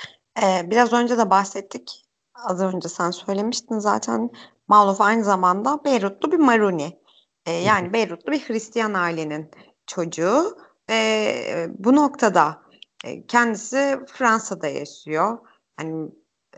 Ee, 0.44 0.72
biraz 0.72 0.94
önce 0.94 1.18
de 1.18 1.30
bahsettik. 1.30 2.06
Az 2.34 2.62
önce 2.62 2.90
sen 2.90 3.12
söylemiştin 3.12 3.80
zaten. 3.80 4.30
Maluf 4.68 5.02
aynı 5.02 5.24
zamanda 5.24 5.84
Beyrutlu 5.86 6.32
bir 6.32 6.38
Maruni. 6.38 7.00
Ee, 7.46 7.52
yani 7.52 7.94
Beyrutlu 7.94 8.32
bir 8.32 8.40
Hristiyan 8.40 8.94
ailenin 8.94 9.52
çocuğu. 9.90 10.58
Ee, 10.90 11.68
bu 11.78 11.96
noktada 11.96 12.62
e, 13.06 13.26
kendisi 13.26 14.00
Fransa'da 14.08 14.68
yaşıyor. 14.68 15.38
Hani 15.78 16.12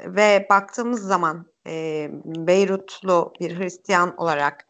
ve 0.06 0.48
baktığımız 0.50 1.02
zaman 1.02 1.46
e, 1.68 2.08
Beyrutlu 2.26 3.34
bir 3.40 3.60
Hristiyan 3.60 4.18
olarak 4.18 4.68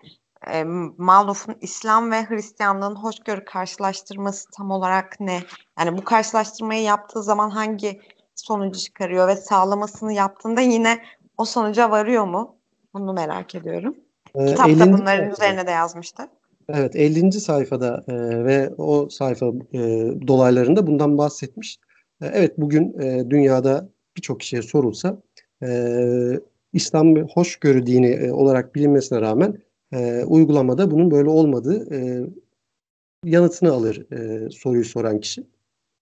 e, 0.48 0.63
Maluf'un 0.98 1.56
İslam 1.62 2.12
ve 2.12 2.30
Hristiyanlığın 2.30 2.96
hoşgörü 2.96 3.46
karşılaştırması 3.46 4.50
tam 4.51 4.72
olarak 4.72 5.20
ne? 5.20 5.39
Yani 5.80 5.98
bu 5.98 6.03
karşılaştırmayı 6.03 6.84
yaptığı 6.84 7.24
zaman 7.24 7.50
hangi 7.50 8.01
sonucu 8.36 8.80
çıkarıyor 8.80 9.27
ve 9.27 9.36
sağlamasını 9.36 10.13
yaptığında 10.13 10.62
yine 10.62 11.03
o 11.38 11.46
sonuca 11.46 11.91
varıyor 11.91 12.25
mu? 12.25 12.56
Bunu 12.94 13.13
merak 13.13 13.56
ediyorum. 13.56 13.96
Ee, 14.36 14.46
Kitapta 14.46 14.94
bunların 14.94 15.30
üzerine 15.30 15.68
de 15.68 15.72
yazmıştı. 15.72 16.30
Evet 16.74 16.96
50. 16.96 17.32
sayfada 17.32 18.04
e, 18.08 18.46
ve 18.46 18.70
o 18.78 19.10
sayfa 19.10 19.46
e, 19.74 19.80
dolaylarında 20.28 20.88
bundan 20.88 21.18
bahsetmiş. 21.18 21.80
E, 22.22 22.25
evet 22.25 22.58
bugün 22.58 23.00
e, 23.00 23.30
dünyada 23.30 23.90
birçok 24.18 24.40
kişiye 24.40 24.62
sorulsa 24.62 25.22
e, 25.63 26.40
İslam 26.74 27.16
hoşgörü 27.16 27.86
dini 27.86 28.08
e, 28.08 28.32
olarak 28.32 28.75
bilinmesine 28.75 29.22
rağmen 29.22 29.58
e, 29.94 30.24
uygulamada 30.24 30.92
bunun 30.92 31.12
böyle 31.12 31.30
olmadığı 31.30 31.96
e, 31.96 32.25
yanıtını 33.25 33.72
alır 33.72 34.12
e, 34.12 34.50
soruyu 34.50 34.86
soran 34.86 35.20
kişi. 35.20 35.44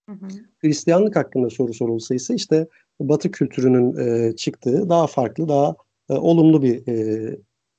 Hı 0.08 0.12
hı. 0.12 0.28
Hristiyanlık 0.58 1.16
hakkında 1.16 1.50
soru 1.50 1.74
sorulsa 1.74 2.14
ise 2.14 2.34
işte 2.34 2.66
Batı 3.00 3.30
kültürünün 3.30 3.96
e, 3.96 4.36
çıktığı 4.36 4.88
daha 4.88 5.06
farklı, 5.06 5.48
daha 5.48 5.76
e, 6.10 6.12
olumlu 6.12 6.62
bir 6.62 6.86
e, 6.88 7.36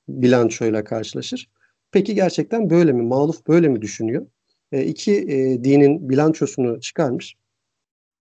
bilançoyla 0.10 0.84
karşılaşır. 0.84 1.50
Peki 1.92 2.16
gerçekten 2.16 2.70
böyle 2.70 2.92
mi? 2.92 3.02
Maluf 3.02 3.48
böyle 3.48 3.68
mi 3.68 3.82
düşünüyor? 3.82 4.28
E, 4.72 4.86
iki 4.86 5.12
e, 5.12 5.64
dinin 5.64 6.10
bilançosunu 6.10 6.80
çıkarmış 6.80 7.36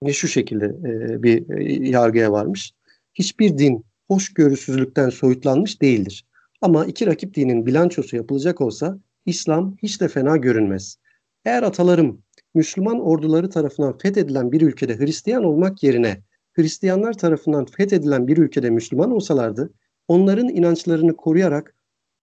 ve 0.05 0.13
şu 0.13 0.29
şekilde 0.29 0.65
e, 0.65 1.23
bir 1.23 1.51
e, 1.51 1.89
yargıya 1.89 2.33
varmış. 2.33 2.73
Hiçbir 3.15 3.59
din 3.59 3.85
hoşgörüsüzlükten 4.09 5.11
soyutlanmış 5.11 5.83
değildir. 5.83 6.27
Ama 6.61 6.87
iki 6.87 7.07
rakip 7.07 7.35
dinin 7.35 7.67
bilançosu 7.67 8.17
yapılacak 8.17 8.61
olsa 8.61 8.99
İslam 9.27 9.77
hiç 9.83 10.01
de 10.01 10.09
fena 10.09 10.37
görünmez. 10.37 10.97
Eğer 11.45 11.63
atalarım 11.63 12.23
Müslüman 12.55 13.01
orduları 13.01 13.51
tarafından 13.51 13.99
fethedilen 13.99 14.53
bir 14.53 14.61
ülkede 14.61 14.99
Hristiyan 14.99 15.45
olmak 15.45 15.83
yerine 15.83 16.23
Hristiyanlar 16.53 17.13
tarafından 17.13 17.65
fethedilen 17.65 18.27
bir 18.27 18.37
ülkede 18.37 18.71
Müslüman 18.71 19.11
olsalardı, 19.11 19.73
onların 20.09 20.49
inançlarını 20.49 21.17
koruyarak 21.17 21.75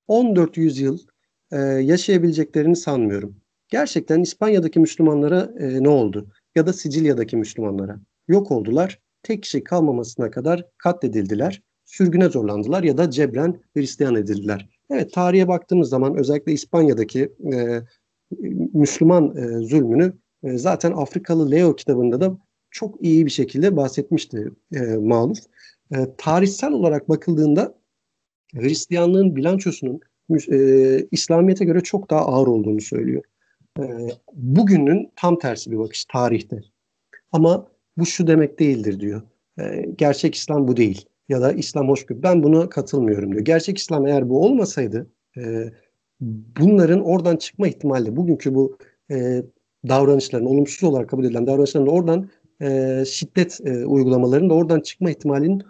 14 0.08 0.58
yüzyıl 0.58 0.98
e, 1.52 1.58
yaşayabileceklerini 1.62 2.76
sanmıyorum. 2.76 3.36
Gerçekten 3.70 4.22
İspanya'daki 4.22 4.80
Müslümanlara 4.80 5.54
e, 5.60 5.84
ne 5.84 5.90
oldu? 5.90 6.32
Ya 6.56 6.68
da 6.68 6.74
Sicilya'daki 6.74 7.38
Müslümanlara. 7.38 8.00
Yok 8.28 8.52
oldular, 8.52 9.00
tek 9.24 9.44
kişi 9.44 9.64
kalmamasına 9.64 10.32
kadar 10.32 10.66
katledildiler, 10.78 11.62
sürgüne 11.86 12.30
zorlandılar 12.30 12.84
ya 12.84 12.98
da 12.98 13.12
cebren 13.12 13.62
Hristiyan 13.74 14.16
edildiler. 14.16 14.70
Evet 14.90 15.14
tarihe 15.14 15.48
baktığımız 15.48 15.90
zaman 15.90 16.18
özellikle 16.18 16.52
İspanya'daki 16.52 17.34
e, 17.54 17.82
Müslüman 18.74 19.36
e, 19.38 19.66
zulmünü 19.66 20.14
e, 20.44 20.58
zaten 20.58 20.92
Afrikalı 20.92 21.52
Leo 21.52 21.76
kitabında 21.76 22.22
da 22.22 22.38
çok 22.72 23.04
iyi 23.04 23.26
bir 23.26 23.32
şekilde 23.32 23.76
bahsetmişti 23.76 24.52
e, 24.76 24.80
Maluf. 24.80 25.40
E, 25.96 25.98
tarihsel 26.18 26.72
olarak 26.72 27.10
bakıldığında 27.10 27.78
Hristiyanlığın 28.54 29.36
bilançosunun 29.36 30.00
e, 30.52 31.08
İslamiyet'e 31.12 31.66
göre 31.66 31.82
çok 31.82 32.10
daha 32.10 32.26
ağır 32.26 32.48
olduğunu 32.48 32.82
söylüyor. 32.82 33.24
E, 33.80 33.84
bugünün 34.34 35.12
tam 35.16 35.40
tersi 35.40 35.72
bir 35.72 35.78
bakış 35.78 36.06
tarihte. 36.06 36.62
Ama 37.32 37.68
bu 37.98 38.06
şu 38.06 38.28
demek 38.28 38.60
değildir 38.60 39.00
diyor. 39.00 39.22
E, 39.60 39.86
gerçek 39.98 40.36
İslam 40.36 40.68
bu 40.68 40.78
değil. 40.78 41.06
Ya 41.30 41.42
da 41.42 41.52
İslam 41.52 41.90
hoşgörü. 41.90 42.24
Ben 42.24 42.44
buna 42.44 42.70
katılmıyorum 42.70 43.32
diyor. 43.32 43.46
Gerçek 43.46 43.78
İslam 43.78 44.08
eğer 44.08 44.30
bu 44.30 44.46
olmasaydı 44.46 45.08
e, 45.38 45.72
bunların 46.60 47.02
oradan 47.02 47.36
çıkma 47.36 47.68
ihtimali 47.68 48.16
bugünkü 48.16 48.56
bu 48.56 48.78
e, 49.12 49.44
davranışların 49.88 50.46
olumsuz 50.46 50.84
olarak 50.84 51.10
kabul 51.10 51.26
edilen 51.26 51.48
davranışların 51.48 51.88
oradan 51.88 52.30
e, 52.62 53.04
şiddet 53.08 53.60
e, 53.66 53.86
uygulamalarının 53.86 54.50
da 54.50 54.54
oradan 54.54 54.80
çıkma 54.80 55.10
ihtimalinin 55.10 55.64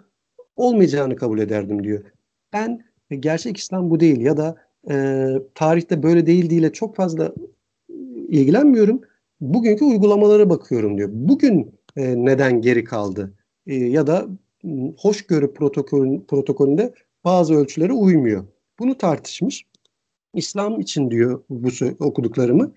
olmayacağını 0.56 1.16
kabul 1.16 1.38
ederdim 1.38 1.84
diyor. 1.84 2.04
Ben 2.52 2.87
gerçek 3.16 3.56
İslam 3.56 3.90
bu 3.90 4.00
değil 4.00 4.20
ya 4.20 4.36
da 4.36 4.56
e, 4.90 5.26
tarihte 5.54 6.02
böyle 6.02 6.26
değildiğiyle 6.26 6.72
çok 6.72 6.96
fazla 6.96 7.34
ilgilenmiyorum. 8.28 9.00
Bugünkü 9.40 9.84
uygulamalara 9.84 10.50
bakıyorum 10.50 10.98
diyor. 10.98 11.08
Bugün 11.12 11.74
e, 11.96 12.24
neden 12.24 12.60
geri 12.60 12.84
kaldı? 12.84 13.34
E, 13.66 13.74
ya 13.74 14.06
da 14.06 14.26
hoşgörü 14.98 15.54
protokolün, 15.54 16.20
protokolünde 16.28 16.94
bazı 17.24 17.54
ölçülere 17.54 17.92
uymuyor. 17.92 18.44
Bunu 18.78 18.98
tartışmış. 18.98 19.64
İslam 20.34 20.80
için 20.80 21.10
diyor 21.10 21.42
bu 21.50 21.68
okuduklarımı 22.00 22.72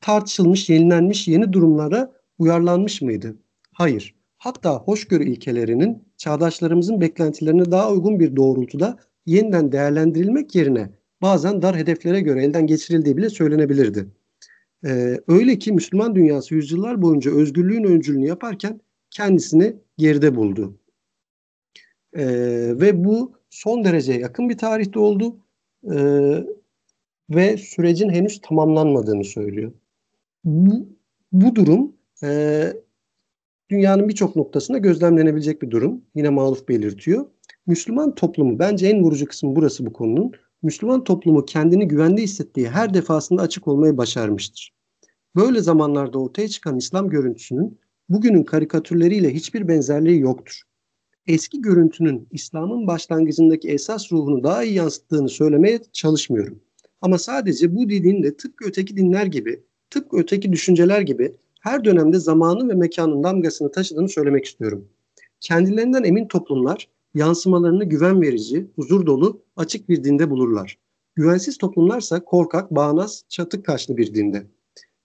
tartışılmış, 0.00 0.70
yenilenmiş 0.70 1.28
yeni 1.28 1.52
durumlara 1.52 2.12
uyarlanmış 2.38 3.02
mıydı? 3.02 3.36
Hayır. 3.72 4.14
Hatta 4.38 4.78
hoşgörü 4.78 5.24
ilkelerinin 5.24 6.04
çağdaşlarımızın 6.16 7.00
beklentilerine 7.00 7.70
daha 7.70 7.92
uygun 7.92 8.20
bir 8.20 8.36
doğrultuda 8.36 8.98
yeniden 9.26 9.72
değerlendirilmek 9.72 10.54
yerine 10.54 10.90
bazen 11.22 11.62
dar 11.62 11.76
hedeflere 11.76 12.20
göre 12.20 12.44
elden 12.44 12.66
geçirildiği 12.66 13.16
bile 13.16 13.30
söylenebilirdi. 13.30 14.06
Ee, 14.86 15.20
öyle 15.28 15.58
ki 15.58 15.72
Müslüman 15.72 16.14
dünyası 16.14 16.54
yüzyıllar 16.54 17.02
boyunca 17.02 17.30
özgürlüğün 17.30 17.84
öncülüğünü 17.84 18.26
yaparken 18.26 18.80
kendisini 19.10 19.76
geride 19.98 20.36
buldu. 20.36 20.78
Ee, 22.16 22.26
ve 22.80 23.04
bu 23.04 23.32
son 23.50 23.84
derece 23.84 24.12
yakın 24.12 24.48
bir 24.48 24.58
tarihte 24.58 24.98
oldu 24.98 25.36
ee, 25.92 26.44
ve 27.30 27.56
sürecin 27.56 28.10
henüz 28.10 28.40
tamamlanmadığını 28.40 29.24
söylüyor. 29.24 29.72
Bu, 30.44 30.88
bu 31.32 31.54
durum 31.54 31.92
e, 32.22 32.72
dünyanın 33.70 34.08
birçok 34.08 34.36
noktasında 34.36 34.78
gözlemlenebilecek 34.78 35.62
bir 35.62 35.70
durum. 35.70 36.04
Yine 36.14 36.28
Maluf 36.28 36.68
belirtiyor. 36.68 37.26
Müslüman 37.66 38.14
toplumu 38.14 38.58
bence 38.58 38.86
en 38.86 39.02
vurucu 39.02 39.26
kısmı 39.26 39.56
burası 39.56 39.86
bu 39.86 39.92
konunun. 39.92 40.32
Müslüman 40.62 41.04
toplumu 41.04 41.44
kendini 41.44 41.88
güvende 41.88 42.22
hissettiği 42.22 42.68
her 42.68 42.94
defasında 42.94 43.42
açık 43.42 43.68
olmayı 43.68 43.96
başarmıştır. 43.96 44.74
Böyle 45.36 45.60
zamanlarda 45.60 46.18
ortaya 46.18 46.48
çıkan 46.48 46.76
İslam 46.76 47.10
görüntüsünün 47.10 47.78
bugünün 48.08 48.42
karikatürleriyle 48.42 49.34
hiçbir 49.34 49.68
benzerliği 49.68 50.20
yoktur. 50.20 50.62
Eski 51.26 51.62
görüntünün 51.62 52.28
İslam'ın 52.30 52.86
başlangıcındaki 52.86 53.68
esas 53.68 54.12
ruhunu 54.12 54.44
daha 54.44 54.64
iyi 54.64 54.74
yansıttığını 54.74 55.28
söylemeye 55.28 55.80
çalışmıyorum. 55.92 56.60
Ama 57.00 57.18
sadece 57.18 57.76
bu 57.76 57.88
dinin 57.88 58.22
de 58.22 58.36
tıpkı 58.36 58.68
öteki 58.68 58.96
dinler 58.96 59.26
gibi, 59.26 59.62
tıpkı 59.90 60.16
öteki 60.16 60.52
düşünceler 60.52 61.00
gibi 61.00 61.36
her 61.60 61.84
dönemde 61.84 62.18
zamanı 62.18 62.68
ve 62.68 62.74
mekanın 62.74 63.22
damgasını 63.22 63.72
taşıdığını 63.72 64.08
söylemek 64.08 64.44
istiyorum. 64.44 64.88
Kendilerinden 65.40 66.04
emin 66.04 66.28
toplumlar 66.28 66.88
yansımalarını 67.14 67.84
güven 67.84 68.22
verici, 68.22 68.66
huzur 68.76 69.06
dolu, 69.06 69.42
açık 69.56 69.88
bir 69.88 70.04
dinde 70.04 70.30
bulurlar. 70.30 70.78
Güvensiz 71.14 71.58
toplumlarsa 71.58 72.24
korkak, 72.24 72.70
bağnaz, 72.70 73.24
çatık 73.28 73.64
kaşlı 73.64 73.96
bir 73.96 74.14
dinde. 74.14 74.46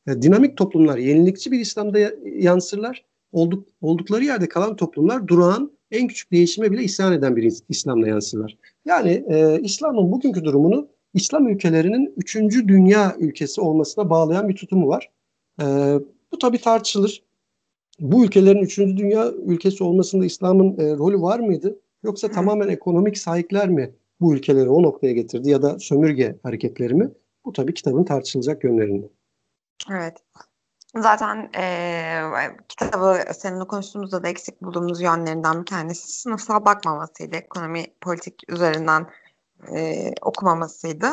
Yani 0.08 0.22
dinamik 0.22 0.58
toplumlar 0.58 0.98
yenilikçi 0.98 1.52
bir 1.52 1.60
İslam'da 1.60 2.00
yansırlar. 2.26 3.06
Olduk, 3.32 3.68
oldukları 3.82 4.26
yerde 4.26 4.50
kalan 4.50 4.76
toplumlar 4.76 5.28
durağan, 5.28 5.72
en 5.92 6.08
küçük 6.08 6.32
değişime 6.32 6.72
bile 6.72 6.84
isyan 6.84 7.14
eden 7.14 7.36
bir 7.36 7.54
İslam'da 7.70 8.08
yansırlar. 8.08 8.58
Yani 8.86 9.26
e, 9.30 9.60
İslam'ın 9.62 10.12
bugünkü 10.12 10.44
durumunu 10.44 10.88
İslam 11.14 11.48
ülkelerinin 11.48 12.14
üçüncü 12.18 12.68
dünya 12.68 13.16
ülkesi 13.20 13.62
olmasına 13.62 14.10
bağlayan 14.10 14.50
bir 14.50 14.56
tutumu 14.56 14.88
var. 14.88 15.10
E, 15.62 15.66
bu 16.32 16.38
tabii 16.38 16.62
tartışılır. 16.62 17.24
Bu 18.00 18.26
ülkelerin 18.26 18.62
üçüncü 18.62 18.98
dünya 18.98 19.32
ülkesi 19.32 19.84
olmasında 19.84 20.26
İslam'ın 20.26 20.78
e, 20.78 20.98
rolü 20.98 21.22
var 21.22 21.40
mıydı? 21.40 21.80
Yoksa 22.04 22.32
tamamen 22.32 22.68
ekonomik 22.68 23.18
sahipler 23.18 23.70
mi 23.70 23.96
bu 24.22 24.34
ülkeleri 24.34 24.70
o 24.70 24.84
noktaya 24.84 25.14
getirdi 25.14 25.50
ya 25.50 25.62
da 25.62 25.80
sömürge 25.80 26.40
hareketleri 26.44 26.94
mi? 26.94 27.12
Bu 27.46 27.54
tabii 27.54 27.74
kitabın 27.74 28.04
tartışılacak 28.04 28.64
yönlerinde. 28.64 29.10
Evet. 29.92 30.18
Zaten 30.98 31.50
e, 31.58 32.24
kitabı 32.68 33.24
seninle 33.34 33.68
konuştuğumuzda 33.68 34.24
da 34.24 34.28
eksik 34.28 34.62
bulduğumuz 34.62 35.02
yönlerinden 35.02 35.62
bir 35.62 35.66
tanesi 35.66 36.12
sınıfsal 36.12 36.66
bakmamasıydı. 36.66 37.36
Ekonomi 37.36 37.86
politik 38.02 38.42
üzerinden 38.48 39.08
e, 39.76 40.12
okumamasıydı. 40.22 41.08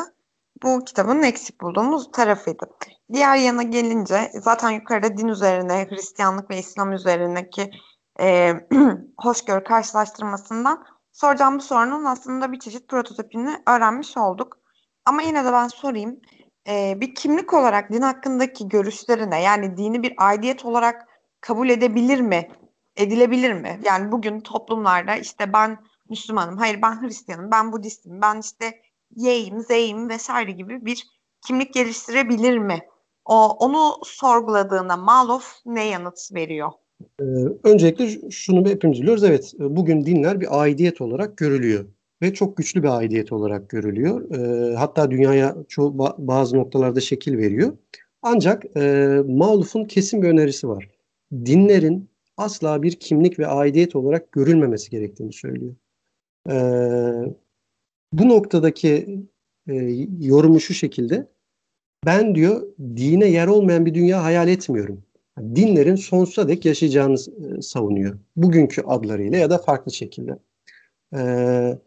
Bu 0.63 0.85
kitabın 0.85 1.23
eksik 1.23 1.61
bulduğumuz 1.61 2.11
tarafıydı. 2.11 2.65
Diğer 3.13 3.35
yana 3.35 3.63
gelince 3.63 4.31
zaten 4.33 4.69
yukarıda 4.69 5.17
din 5.17 5.27
üzerine, 5.27 5.87
Hristiyanlık 5.89 6.49
ve 6.49 6.57
İslam 6.57 6.93
üzerindeki 6.93 7.71
e, 8.19 8.53
hoşgörü 9.17 9.63
karşılaştırmasından 9.63 10.85
soracağım 11.11 11.57
bu 11.57 11.61
sorunun 11.61 12.05
aslında 12.05 12.51
bir 12.51 12.59
çeşit 12.59 12.87
prototipini 12.87 13.63
öğrenmiş 13.67 14.17
olduk. 14.17 14.57
Ama 15.05 15.21
yine 15.21 15.45
de 15.45 15.51
ben 15.51 15.67
sorayım. 15.67 16.19
E, 16.67 17.01
bir 17.01 17.15
kimlik 17.15 17.53
olarak 17.53 17.91
din 17.91 18.01
hakkındaki 18.01 18.69
görüşlerine 18.69 19.41
yani 19.41 19.77
dini 19.77 20.03
bir 20.03 20.13
aidiyet 20.17 20.65
olarak 20.65 21.07
kabul 21.41 21.69
edebilir 21.69 22.21
mi? 22.21 22.51
Edilebilir 22.95 23.53
mi? 23.53 23.79
Yani 23.83 24.11
bugün 24.11 24.39
toplumlarda 24.39 25.15
işte 25.15 25.53
ben 25.53 25.77
Müslümanım, 26.09 26.57
hayır 26.57 26.81
ben 26.81 27.01
Hristiyanım, 27.01 27.51
ben 27.51 27.71
Budistim, 27.71 28.21
ben 28.21 28.39
işte 28.39 28.81
Y'yim, 29.15 29.61
Z'yim 29.61 30.09
vesaire 30.09 30.51
gibi 30.51 30.85
bir 30.85 31.07
kimlik 31.47 31.73
geliştirebilir 31.73 32.57
mi? 32.57 32.79
O, 33.25 33.49
onu 33.49 33.95
sorguladığında 34.03 34.97
Malof 34.97 35.55
ne 35.65 35.83
yanıt 35.83 36.29
veriyor? 36.33 36.71
Ee, 37.19 37.23
öncelikle 37.63 38.31
şunu 38.31 38.69
hepimiz 38.69 39.01
biliyoruz. 39.01 39.23
Evet, 39.23 39.53
bugün 39.59 40.05
dinler 40.05 40.41
bir 40.41 40.61
aidiyet 40.61 41.01
olarak 41.01 41.37
görülüyor 41.37 41.85
ve 42.21 42.33
çok 42.33 42.57
güçlü 42.57 42.83
bir 42.83 42.97
aidiyet 42.97 43.31
olarak 43.31 43.69
görülüyor. 43.69 44.31
Ee, 44.31 44.75
hatta 44.75 45.11
dünyaya 45.11 45.55
çoğu 45.67 45.97
bazı 46.17 46.57
noktalarda 46.57 46.99
şekil 46.99 47.37
veriyor. 47.37 47.77
Ancak 48.21 48.77
e, 48.77 49.07
Maluf'un 49.27 49.85
kesin 49.85 50.21
bir 50.21 50.27
önerisi 50.27 50.67
var. 50.67 50.89
Dinlerin 51.33 52.09
asla 52.37 52.83
bir 52.83 52.91
kimlik 52.91 53.39
ve 53.39 53.47
aidiyet 53.47 53.95
olarak 53.95 54.31
görülmemesi 54.31 54.89
gerektiğini 54.89 55.33
söylüyor. 55.33 55.75
Ee, 56.49 56.53
bu 58.13 58.29
noktadaki 58.29 59.19
e, 59.69 59.73
yorumu 60.19 60.59
şu 60.59 60.73
şekilde. 60.73 61.27
Ben 62.05 62.35
diyor 62.35 62.67
dine 62.79 63.27
yer 63.27 63.47
olmayan 63.47 63.85
bir 63.85 63.93
dünya 63.93 64.23
hayal 64.23 64.47
etmiyorum. 64.47 65.03
Dinlerin 65.37 65.95
sonsuza 65.95 66.47
dek 66.47 66.65
yaşayacağını 66.65 67.13
e, 67.13 67.61
savunuyor. 67.61 68.19
Bugünkü 68.35 68.81
adlarıyla 68.81 69.37
ya 69.37 69.49
da 69.49 69.57
farklı 69.57 69.91
şekilde. 69.91 70.39
Ee, 71.15 71.79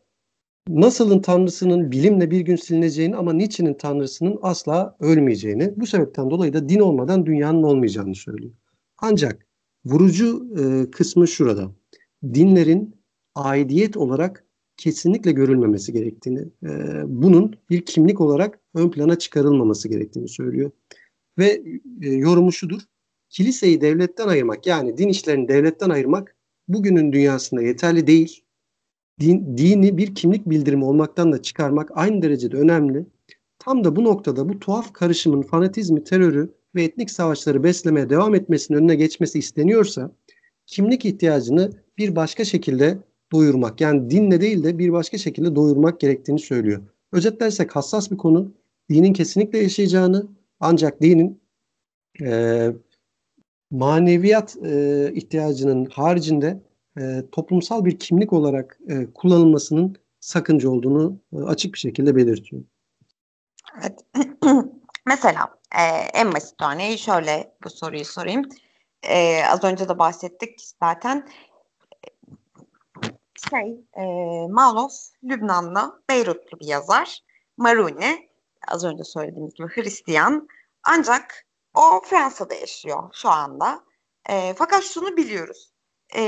nasılın 0.68 1.20
tanrısının 1.20 1.92
bilimle 1.92 2.30
bir 2.30 2.40
gün 2.40 2.56
silineceğini 2.56 3.16
ama 3.16 3.32
niçinin 3.32 3.74
tanrısının 3.74 4.38
asla 4.42 4.96
ölmeyeceğini, 5.00 5.72
bu 5.76 5.86
sebepten 5.86 6.30
dolayı 6.30 6.52
da 6.52 6.68
din 6.68 6.80
olmadan 6.80 7.26
dünyanın 7.26 7.62
olmayacağını 7.62 8.14
söylüyor. 8.14 8.52
Ancak 8.98 9.46
vurucu 9.84 10.46
e, 10.58 10.90
kısmı 10.90 11.28
şurada. 11.28 11.70
Dinlerin 12.24 12.96
aidiyet 13.34 13.96
olarak 13.96 14.44
kesinlikle 14.76 15.32
görülmemesi 15.32 15.92
gerektiğini, 15.92 16.40
e, 16.62 16.68
bunun 17.06 17.56
bir 17.70 17.84
kimlik 17.84 18.20
olarak 18.20 18.60
ön 18.74 18.90
plana 18.90 19.18
çıkarılmaması 19.18 19.88
gerektiğini 19.88 20.28
söylüyor. 20.28 20.70
Ve 21.38 21.62
e, 22.02 22.08
yorumu 22.08 22.52
şudur, 22.52 22.80
kiliseyi 23.30 23.80
devletten 23.80 24.28
ayırmak 24.28 24.66
yani 24.66 24.98
din 24.98 25.08
işlerini 25.08 25.48
devletten 25.48 25.90
ayırmak 25.90 26.36
bugünün 26.68 27.12
dünyasında 27.12 27.62
yeterli 27.62 28.06
değil. 28.06 28.44
Din, 29.20 29.56
dini 29.56 29.98
bir 29.98 30.14
kimlik 30.14 30.50
bildirimi 30.50 30.84
olmaktan 30.84 31.32
da 31.32 31.42
çıkarmak 31.42 31.90
aynı 31.94 32.22
derecede 32.22 32.56
önemli. 32.56 33.06
Tam 33.58 33.84
da 33.84 33.96
bu 33.96 34.04
noktada 34.04 34.48
bu 34.48 34.58
tuhaf 34.58 34.92
karışımın 34.92 35.42
fanatizmi, 35.42 36.04
terörü 36.04 36.54
ve 36.74 36.84
etnik 36.84 37.10
savaşları 37.10 37.64
beslemeye 37.64 38.10
devam 38.10 38.34
etmesinin 38.34 38.78
önüne 38.78 38.94
geçmesi 38.94 39.38
isteniyorsa 39.38 40.12
kimlik 40.66 41.04
ihtiyacını 41.04 41.70
bir 41.98 42.16
başka 42.16 42.44
şekilde 42.44 42.98
doyurmak. 43.32 43.80
Yani 43.80 44.10
dinle 44.10 44.40
değil 44.40 44.64
de 44.64 44.78
bir 44.78 44.92
başka 44.92 45.18
şekilde 45.18 45.54
doyurmak 45.56 46.00
gerektiğini 46.00 46.38
söylüyor. 46.38 46.82
Özetlersek 47.12 47.76
hassas 47.76 48.10
bir 48.10 48.16
konu. 48.16 48.54
Dinin 48.90 49.12
kesinlikle 49.12 49.58
yaşayacağını 49.58 50.28
ancak 50.60 51.02
dinin 51.02 51.40
e, 52.22 52.72
maneviyat 53.70 54.56
e, 54.56 55.12
ihtiyacının 55.14 55.84
haricinde 55.84 56.62
e, 56.98 57.22
toplumsal 57.32 57.84
bir 57.84 57.98
kimlik 57.98 58.32
olarak 58.32 58.78
e, 58.88 59.06
kullanılmasının 59.14 59.96
sakınca 60.20 60.70
olduğunu 60.70 61.20
e, 61.32 61.36
açık 61.36 61.74
bir 61.74 61.78
şekilde 61.78 62.16
belirtiyor. 62.16 62.62
Evet. 63.80 64.00
Mesela 65.06 65.54
e, 65.78 65.82
en 66.14 66.34
basit 66.34 66.62
örneği 66.62 66.98
şöyle 66.98 67.54
bu 67.64 67.70
soruyu 67.70 68.04
sorayım. 68.04 68.48
E, 69.02 69.44
az 69.44 69.64
önce 69.64 69.88
de 69.88 69.98
bahsettik 69.98 70.60
zaten 70.80 71.28
şey, 73.50 73.80
e, 73.96 74.04
Malof 74.48 74.92
Lübnanlı, 75.24 76.02
Beyrutlu 76.08 76.60
bir 76.60 76.66
yazar. 76.66 77.20
Maruni, 77.56 78.28
az 78.68 78.84
önce 78.84 79.04
söylediğimiz 79.04 79.54
gibi 79.54 79.68
Hristiyan. 79.68 80.48
Ancak 80.82 81.46
o 81.74 82.00
Fransa'da 82.04 82.54
yaşıyor 82.54 83.02
şu 83.12 83.28
anda. 83.28 83.84
E, 84.28 84.54
fakat 84.54 84.84
şunu 84.84 85.16
biliyoruz. 85.16 85.72
E, 86.16 86.22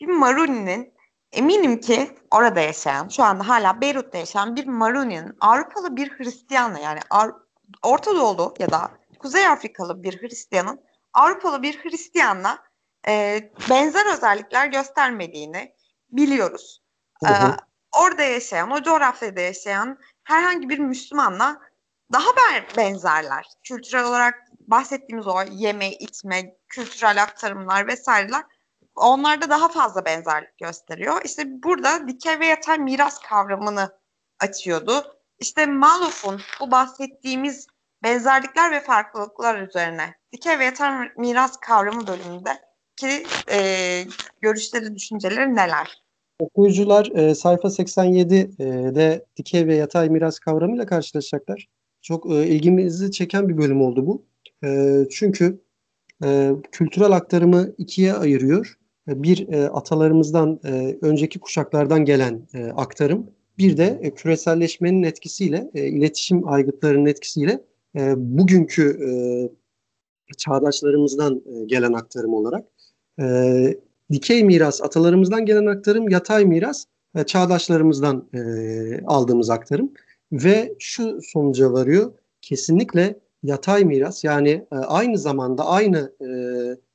bir 0.00 0.06
Maruni'nin 0.06 0.94
eminim 1.32 1.80
ki 1.80 2.18
orada 2.30 2.60
yaşayan, 2.60 3.08
şu 3.08 3.22
anda 3.22 3.48
hala 3.48 3.80
Beyrut'ta 3.80 4.18
yaşayan 4.18 4.56
bir 4.56 4.66
Maruni'nin 4.66 5.36
Avrupalı 5.40 5.96
bir 5.96 6.10
Hristiyanla 6.10 6.78
yani 6.78 7.00
Orta 7.82 8.16
Doğulu 8.16 8.54
ya 8.58 8.70
da 8.70 8.90
Kuzey 9.18 9.46
Afrikalı 9.46 10.02
bir 10.02 10.22
Hristiyanın 10.22 10.80
Avrupalı 11.14 11.62
bir 11.62 11.84
Hristiyanla 11.84 12.58
e, 13.08 13.40
benzer 13.70 14.14
özellikler 14.14 14.66
göstermediğini 14.66 15.74
biliyoruz. 16.10 16.82
Hı 17.24 17.28
hı. 17.28 17.48
Ee, 17.48 17.56
orada 17.92 18.22
yaşayan, 18.22 18.70
o 18.70 18.82
coğrafyada 18.82 19.40
yaşayan 19.40 19.98
herhangi 20.24 20.68
bir 20.68 20.78
Müslümanla 20.78 21.60
daha 22.12 22.26
benzerler. 22.76 23.46
Kültürel 23.62 24.04
olarak 24.04 24.34
bahsettiğimiz 24.60 25.26
o 25.26 25.42
yeme, 25.52 25.92
içme, 25.92 26.56
kültürel 26.68 27.22
aktarımlar 27.22 27.86
vesaireler 27.86 28.42
onlarda 28.96 29.50
daha 29.50 29.68
fazla 29.68 30.04
benzerlik 30.04 30.58
gösteriyor. 30.58 31.20
İşte 31.24 31.62
burada 31.62 32.08
dikey 32.08 32.40
ve 32.40 32.46
yatay 32.46 32.78
miras 32.78 33.18
kavramını 33.18 33.90
açıyordu. 34.40 34.92
İşte 35.38 35.66
Malof'un 35.66 36.40
bu 36.60 36.70
bahsettiğimiz 36.70 37.66
benzerlikler 38.02 38.72
ve 38.72 38.80
farklılıklar 38.80 39.62
üzerine 39.62 40.14
dikey 40.32 40.58
ve 40.58 40.64
yatay 40.64 41.08
miras 41.16 41.56
kavramı 41.56 42.06
bölümünde 42.06 42.50
ki 42.96 43.26
e, 43.52 43.58
görüşleri, 44.40 44.94
düşünceleri 44.94 45.54
neler? 45.54 46.02
Okuyucular 46.38 47.06
e, 47.06 47.34
sayfa 47.34 47.68
87'de 47.68 49.26
dikey 49.36 49.66
ve 49.66 49.74
yatay 49.74 50.08
miras 50.08 50.38
kavramıyla 50.38 50.86
karşılaşacaklar. 50.86 51.68
Çok 52.02 52.30
e, 52.30 52.46
ilgimizi 52.46 53.10
çeken 53.10 53.48
bir 53.48 53.56
bölüm 53.56 53.80
oldu 53.80 54.06
bu. 54.06 54.24
E, 54.64 55.00
çünkü 55.10 55.60
e, 56.24 56.50
kültürel 56.72 57.12
aktarımı 57.12 57.72
ikiye 57.78 58.14
ayırıyor. 58.14 58.78
E, 59.08 59.22
bir 59.22 59.48
e, 59.48 59.68
atalarımızdan, 59.68 60.60
e, 60.64 60.98
önceki 61.02 61.40
kuşaklardan 61.40 62.04
gelen 62.04 62.48
e, 62.54 62.64
aktarım. 62.64 63.30
Bir 63.58 63.76
de 63.76 64.00
e, 64.02 64.14
küreselleşmenin 64.14 65.02
etkisiyle, 65.02 65.70
e, 65.74 65.86
iletişim 65.86 66.48
aygıtlarının 66.48 67.06
etkisiyle 67.06 67.64
e, 67.96 68.14
bugünkü 68.16 68.98
e, 69.08 69.12
çağdaşlarımızdan 70.36 71.42
e, 71.46 71.64
gelen 71.64 71.92
aktarım 71.92 72.34
olarak. 72.34 72.66
E, 73.20 73.78
dikey 74.12 74.44
miras 74.44 74.82
atalarımızdan 74.82 75.44
gelen 75.46 75.66
aktarım, 75.66 76.08
yatay 76.08 76.44
miras 76.44 76.84
e, 77.14 77.24
çağdaşlarımızdan 77.24 78.28
e, 78.34 78.40
aldığımız 79.06 79.50
aktarım 79.50 79.92
ve 80.32 80.74
şu 80.78 81.18
sonuca 81.22 81.72
varıyor. 81.72 82.12
Kesinlikle 82.42 83.20
yatay 83.42 83.84
miras 83.84 84.24
yani 84.24 84.50
e, 84.72 84.76
aynı 84.76 85.18
zamanda 85.18 85.66
aynı 85.66 86.12
e, 86.20 86.30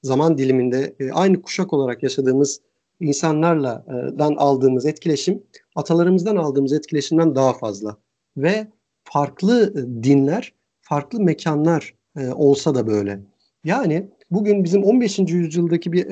zaman 0.04 0.38
diliminde 0.38 0.96
e, 1.00 1.12
aynı 1.12 1.42
kuşak 1.42 1.74
olarak 1.74 2.04
yaşadığımız 2.04 2.62
insanlarla 3.00 3.86
dan 4.20 4.36
aldığımız 4.36 4.86
etkileşim 4.86 5.44
atalarımızdan 5.76 6.36
aldığımız 6.36 6.74
etkileşimden 6.74 7.36
daha 7.36 7.54
fazla 7.54 7.98
ve 8.38 8.68
farklı 9.04 9.76
dinler, 10.04 10.54
farklı 10.82 11.20
mekanlar 11.20 11.96
olsa 12.36 12.76
da 12.76 12.88
böyle. 12.88 13.20
Yani 13.64 14.10
bugün 14.32 14.64
bizim 14.64 14.84
15. 14.84 15.20
yüzyıldaki 15.20 15.92
bir 15.92 16.08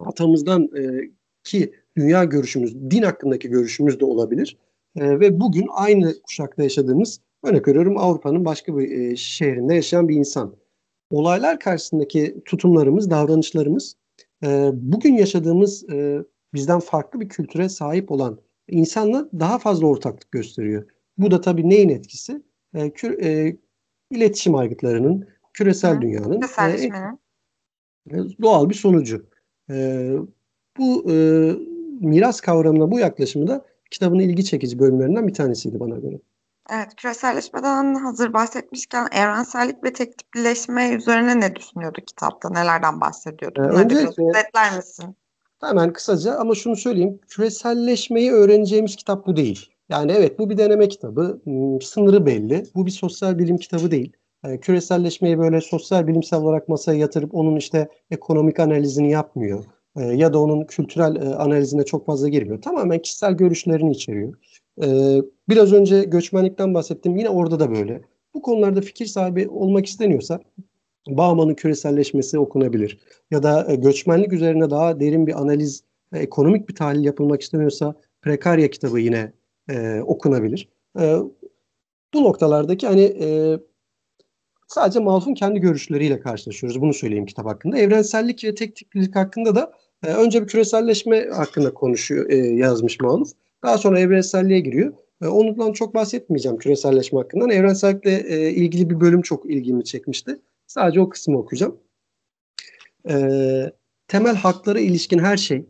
atamızdan 0.00 0.70
ki 1.44 1.72
dünya 1.96 2.24
görüşümüz, 2.24 2.74
din 2.90 3.02
hakkındaki 3.02 3.48
görüşümüz 3.48 4.00
de 4.00 4.04
olabilir. 4.04 4.56
E, 4.98 5.20
ve 5.20 5.40
bugün 5.40 5.66
aynı 5.72 6.22
kuşakta 6.22 6.62
yaşadığımız, 6.62 7.20
örnek 7.44 7.68
veriyorum 7.68 7.98
Avrupa'nın 7.98 8.44
başka 8.44 8.78
bir 8.78 8.90
e, 8.90 9.16
şehrinde 9.16 9.74
yaşayan 9.74 10.08
bir 10.08 10.16
insan. 10.16 10.56
Olaylar 11.10 11.60
karşısındaki 11.60 12.42
tutumlarımız, 12.44 13.10
davranışlarımız 13.10 13.96
e, 14.44 14.70
bugün 14.74 15.14
yaşadığımız 15.14 15.90
e, 15.90 16.18
bizden 16.54 16.80
farklı 16.80 17.20
bir 17.20 17.28
kültüre 17.28 17.68
sahip 17.68 18.10
olan 18.10 18.40
insanla 18.68 19.28
daha 19.38 19.58
fazla 19.58 19.86
ortaklık 19.86 20.32
gösteriyor. 20.32 20.90
Bu 21.18 21.30
da 21.30 21.40
tabii 21.40 21.68
neyin 21.68 21.88
etkisi? 21.88 22.42
E, 22.74 22.90
kür, 22.90 23.22
e, 23.22 23.56
iletişim 24.10 24.54
aygıtlarının, 24.54 25.28
küresel 25.52 25.96
Hı, 25.96 26.00
dünyanın 26.00 26.40
e, 28.10 28.16
doğal 28.42 28.68
bir 28.70 28.74
sonucu. 28.74 29.26
E, 29.70 30.10
bu 30.78 31.12
e, 31.12 31.16
miras 32.00 32.40
kavramına 32.40 32.90
bu 32.90 32.98
yaklaşımı 32.98 33.46
da 33.46 33.64
kitabın 33.90 34.18
ilgi 34.18 34.44
çekici 34.44 34.78
bölümlerinden 34.78 35.28
bir 35.28 35.34
tanesiydi 35.34 35.80
bana 35.80 35.98
göre. 35.98 36.18
Evet, 36.70 36.96
küreselleşmeden 36.96 37.94
hazır 37.94 38.32
bahsetmişken 38.32 39.08
evrensellik 39.12 39.84
ve 39.84 39.92
tek 39.92 40.18
tiplileşme 40.18 40.90
üzerine 40.90 41.40
ne 41.40 41.56
düşünüyordu 41.56 42.00
kitapta? 42.06 42.50
Nelerden 42.50 43.00
bahsediyordu? 43.00 43.62
Ee, 43.62 43.68
öncelikle 43.68 44.28
özetler 44.28 44.76
misin? 44.76 45.16
Hemen 45.60 45.92
kısaca 45.92 46.34
ama 46.34 46.54
şunu 46.54 46.76
söyleyeyim. 46.76 47.20
Küreselleşmeyi 47.28 48.32
öğreneceğimiz 48.32 48.96
kitap 48.96 49.26
bu 49.26 49.36
değil. 49.36 49.70
Yani 49.88 50.12
evet 50.12 50.38
bu 50.38 50.50
bir 50.50 50.58
deneme 50.58 50.88
kitabı. 50.88 51.40
Hmm, 51.44 51.80
sınırı 51.80 52.26
belli. 52.26 52.64
Bu 52.74 52.86
bir 52.86 52.90
sosyal 52.90 53.38
bilim 53.38 53.56
kitabı 53.56 53.90
değil. 53.90 54.12
Yani 54.44 54.60
küreselleşmeyi 54.60 55.38
böyle 55.38 55.60
sosyal 55.60 56.06
bilimsel 56.06 56.40
olarak 56.40 56.68
masaya 56.68 56.98
yatırıp 56.98 57.34
onun 57.34 57.56
işte 57.56 57.88
ekonomik 58.10 58.60
analizini 58.60 59.10
yapmıyor. 59.10 59.64
E, 59.98 60.04
ya 60.04 60.32
da 60.32 60.42
onun 60.42 60.64
kültürel 60.64 61.16
e, 61.16 61.34
analizine 61.34 61.84
çok 61.84 62.06
fazla 62.06 62.28
girmiyor. 62.28 62.62
Tamamen 62.62 62.98
kişisel 62.98 63.32
görüşlerini 63.32 63.90
içeriyor. 63.90 64.34
E, 64.82 64.86
biraz 65.48 65.72
önce 65.72 66.04
göçmenlikten 66.04 66.74
bahsettim. 66.74 67.16
Yine 67.16 67.28
orada 67.28 67.60
da 67.60 67.70
böyle. 67.70 68.02
Bu 68.34 68.42
konularda 68.42 68.80
fikir 68.80 69.06
sahibi 69.06 69.48
olmak 69.48 69.86
isteniyorsa 69.86 70.40
Bauman'ın 71.08 71.54
küreselleşmesi 71.54 72.38
okunabilir. 72.38 72.98
Ya 73.30 73.42
da 73.42 73.74
göçmenlik 73.74 74.32
üzerine 74.32 74.70
daha 74.70 75.00
derin 75.00 75.26
bir 75.26 75.40
analiz, 75.40 75.84
ekonomik 76.12 76.68
bir 76.68 76.74
tahlil 76.74 77.04
yapılmak 77.04 77.42
isteniyorsa 77.42 77.94
Prekarya 78.22 78.70
kitabı 78.70 79.00
yine 79.00 79.32
e, 79.70 80.00
okunabilir. 80.00 80.68
E, 81.00 81.16
bu 82.14 82.24
noktalardaki 82.24 82.86
hani 82.86 83.02
e, 83.02 83.58
sadece 84.66 85.00
Malthus'un 85.00 85.34
kendi 85.34 85.60
görüşleriyle 85.60 86.20
karşılaşıyoruz. 86.20 86.80
Bunu 86.80 86.94
söyleyeyim 86.94 87.26
kitap 87.26 87.46
hakkında. 87.46 87.78
Evrensellik 87.78 88.44
ve 88.44 88.54
tek 88.54 88.76
tiplilik 88.76 89.16
hakkında 89.16 89.54
da 89.54 89.72
e, 90.06 90.12
önce 90.12 90.42
bir 90.42 90.46
küreselleşme 90.46 91.28
hakkında 91.28 91.74
konuşuyor, 91.74 92.30
e, 92.30 92.36
yazmış 92.36 93.00
Malthus. 93.00 93.32
Daha 93.62 93.78
sonra 93.78 94.00
evrenselliğe 94.00 94.60
giriyor. 94.60 94.92
E, 95.22 95.26
ondan 95.26 95.72
çok 95.72 95.94
bahsetmeyeceğim 95.94 96.58
küreselleşme 96.58 97.18
hakkında. 97.18 97.54
Evrensellikle 97.54 98.12
e, 98.12 98.50
ilgili 98.50 98.90
bir 98.90 99.00
bölüm 99.00 99.22
çok 99.22 99.50
ilgimi 99.50 99.84
çekmişti. 99.84 100.40
Sadece 100.66 101.00
o 101.00 101.08
kısmı 101.08 101.38
okuyacağım. 101.38 101.76
E, 103.08 103.72
temel 104.08 104.36
haklara 104.36 104.80
ilişkin 104.80 105.18
her 105.18 105.36
şey, 105.36 105.66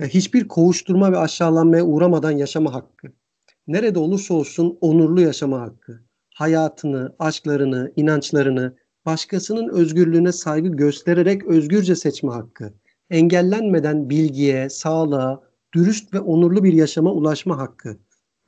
e, 0.00 0.08
hiçbir 0.08 0.48
kovuşturma 0.48 1.12
ve 1.12 1.18
aşağılanmaya 1.18 1.84
uğramadan 1.84 2.30
yaşama 2.30 2.74
hakkı, 2.74 3.08
nerede 3.66 3.98
olursa 3.98 4.34
olsun 4.34 4.78
onurlu 4.80 5.20
yaşama 5.20 5.60
hakkı, 5.60 6.00
hayatını, 6.34 7.14
aşklarını, 7.18 7.92
inançlarını 7.96 8.76
başkasının 9.06 9.68
özgürlüğüne 9.68 10.32
saygı 10.32 10.68
göstererek 10.68 11.44
özgürce 11.44 11.96
seçme 11.96 12.32
hakkı, 12.32 12.72
engellenmeden 13.10 14.10
bilgiye, 14.10 14.70
sağlığa, 14.70 15.42
dürüst 15.74 16.14
ve 16.14 16.20
onurlu 16.20 16.64
bir 16.64 16.72
yaşama 16.72 17.12
ulaşma 17.12 17.58
hakkı. 17.58 17.96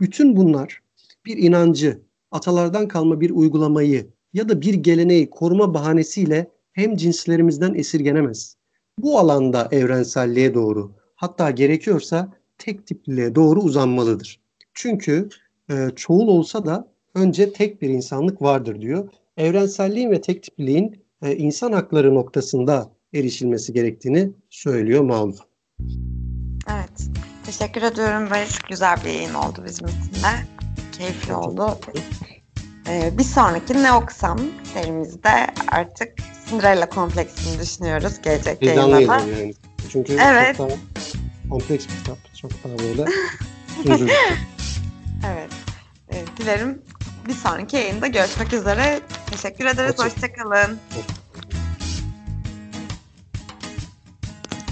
Bütün 0.01 0.37
bunlar 0.37 0.83
bir 1.27 1.37
inancı, 1.37 2.03
atalardan 2.31 2.89
kalma 2.89 3.21
bir 3.21 3.31
uygulamayı 3.31 4.11
ya 4.33 4.49
da 4.49 4.61
bir 4.61 4.75
geleneği 4.75 5.31
koruma 5.31 5.75
bahanesiyle 5.75 6.51
hem 6.73 6.97
cinslerimizden 6.97 7.75
esirgenemez. 7.75 8.57
Bu 8.99 9.19
alanda 9.19 9.69
evrenselliğe 9.71 10.55
doğru, 10.55 10.93
hatta 11.15 11.51
gerekiyorsa 11.51 12.33
tek 12.59 12.87
tipliliğe 12.87 13.35
doğru 13.35 13.61
uzanmalıdır. 13.61 14.41
Çünkü 14.75 15.29
e, 15.71 15.91
çoğul 15.97 16.29
olsa 16.29 16.67
da 16.67 16.93
önce 17.15 17.53
tek 17.53 17.83
bir 17.83 17.89
insanlık 17.89 18.43
vardır 18.43 18.81
diyor. 18.81 19.09
Evrenselliğin 19.37 20.11
ve 20.11 20.21
tek 20.21 20.43
tipliliğin 20.43 21.05
e, 21.23 21.37
insan 21.37 21.73
hakları 21.73 22.15
noktasında 22.15 22.93
erişilmesi 23.15 23.73
gerektiğini 23.73 24.31
söylüyor 24.51 25.03
Mağlup. 25.03 25.39
Evet. 26.71 27.09
Teşekkür 27.47 27.83
ediyorum 27.83 28.31
Barış. 28.31 28.59
Güzel 28.59 28.97
bir 29.05 29.11
yayın 29.11 29.35
oldu 29.35 29.63
bizim 29.67 29.87
için 29.87 30.15
de. 30.15 30.47
Keyifli 30.93 31.35
oldu. 31.35 31.79
Ee, 32.89 33.13
bir 33.19 33.25
sonraki 33.25 33.83
ne 33.83 33.93
okusam 33.93 34.41
serimizde 34.75 35.47
artık 35.69 36.13
Cinderella 36.49 36.89
kompleksini 36.89 37.61
düşünüyoruz 37.61 38.23
gelecek 38.23 38.63
yayınlarda. 38.63 39.31
Yani. 39.31 39.55
Çünkü 39.93 40.13
evet. 40.13 40.57
çok 40.57 40.71
daha 40.71 40.79
kompleks 41.51 41.87
bir 41.89 41.93
kitap. 41.93 42.19
Çok 42.35 42.51
daha 42.65 42.79
böyle 42.79 43.05
Evet. 45.33 45.51
Ee, 46.13 46.25
dilerim 46.37 46.83
bir 47.29 47.35
sonraki 47.35 47.77
yayında 47.77 48.07
görüşmek 48.07 48.53
üzere. 48.53 49.01
Teşekkür 49.31 49.65
ederiz. 49.65 49.99
Hoşçakalın. 49.99 50.79
Hoşça 50.95 51.22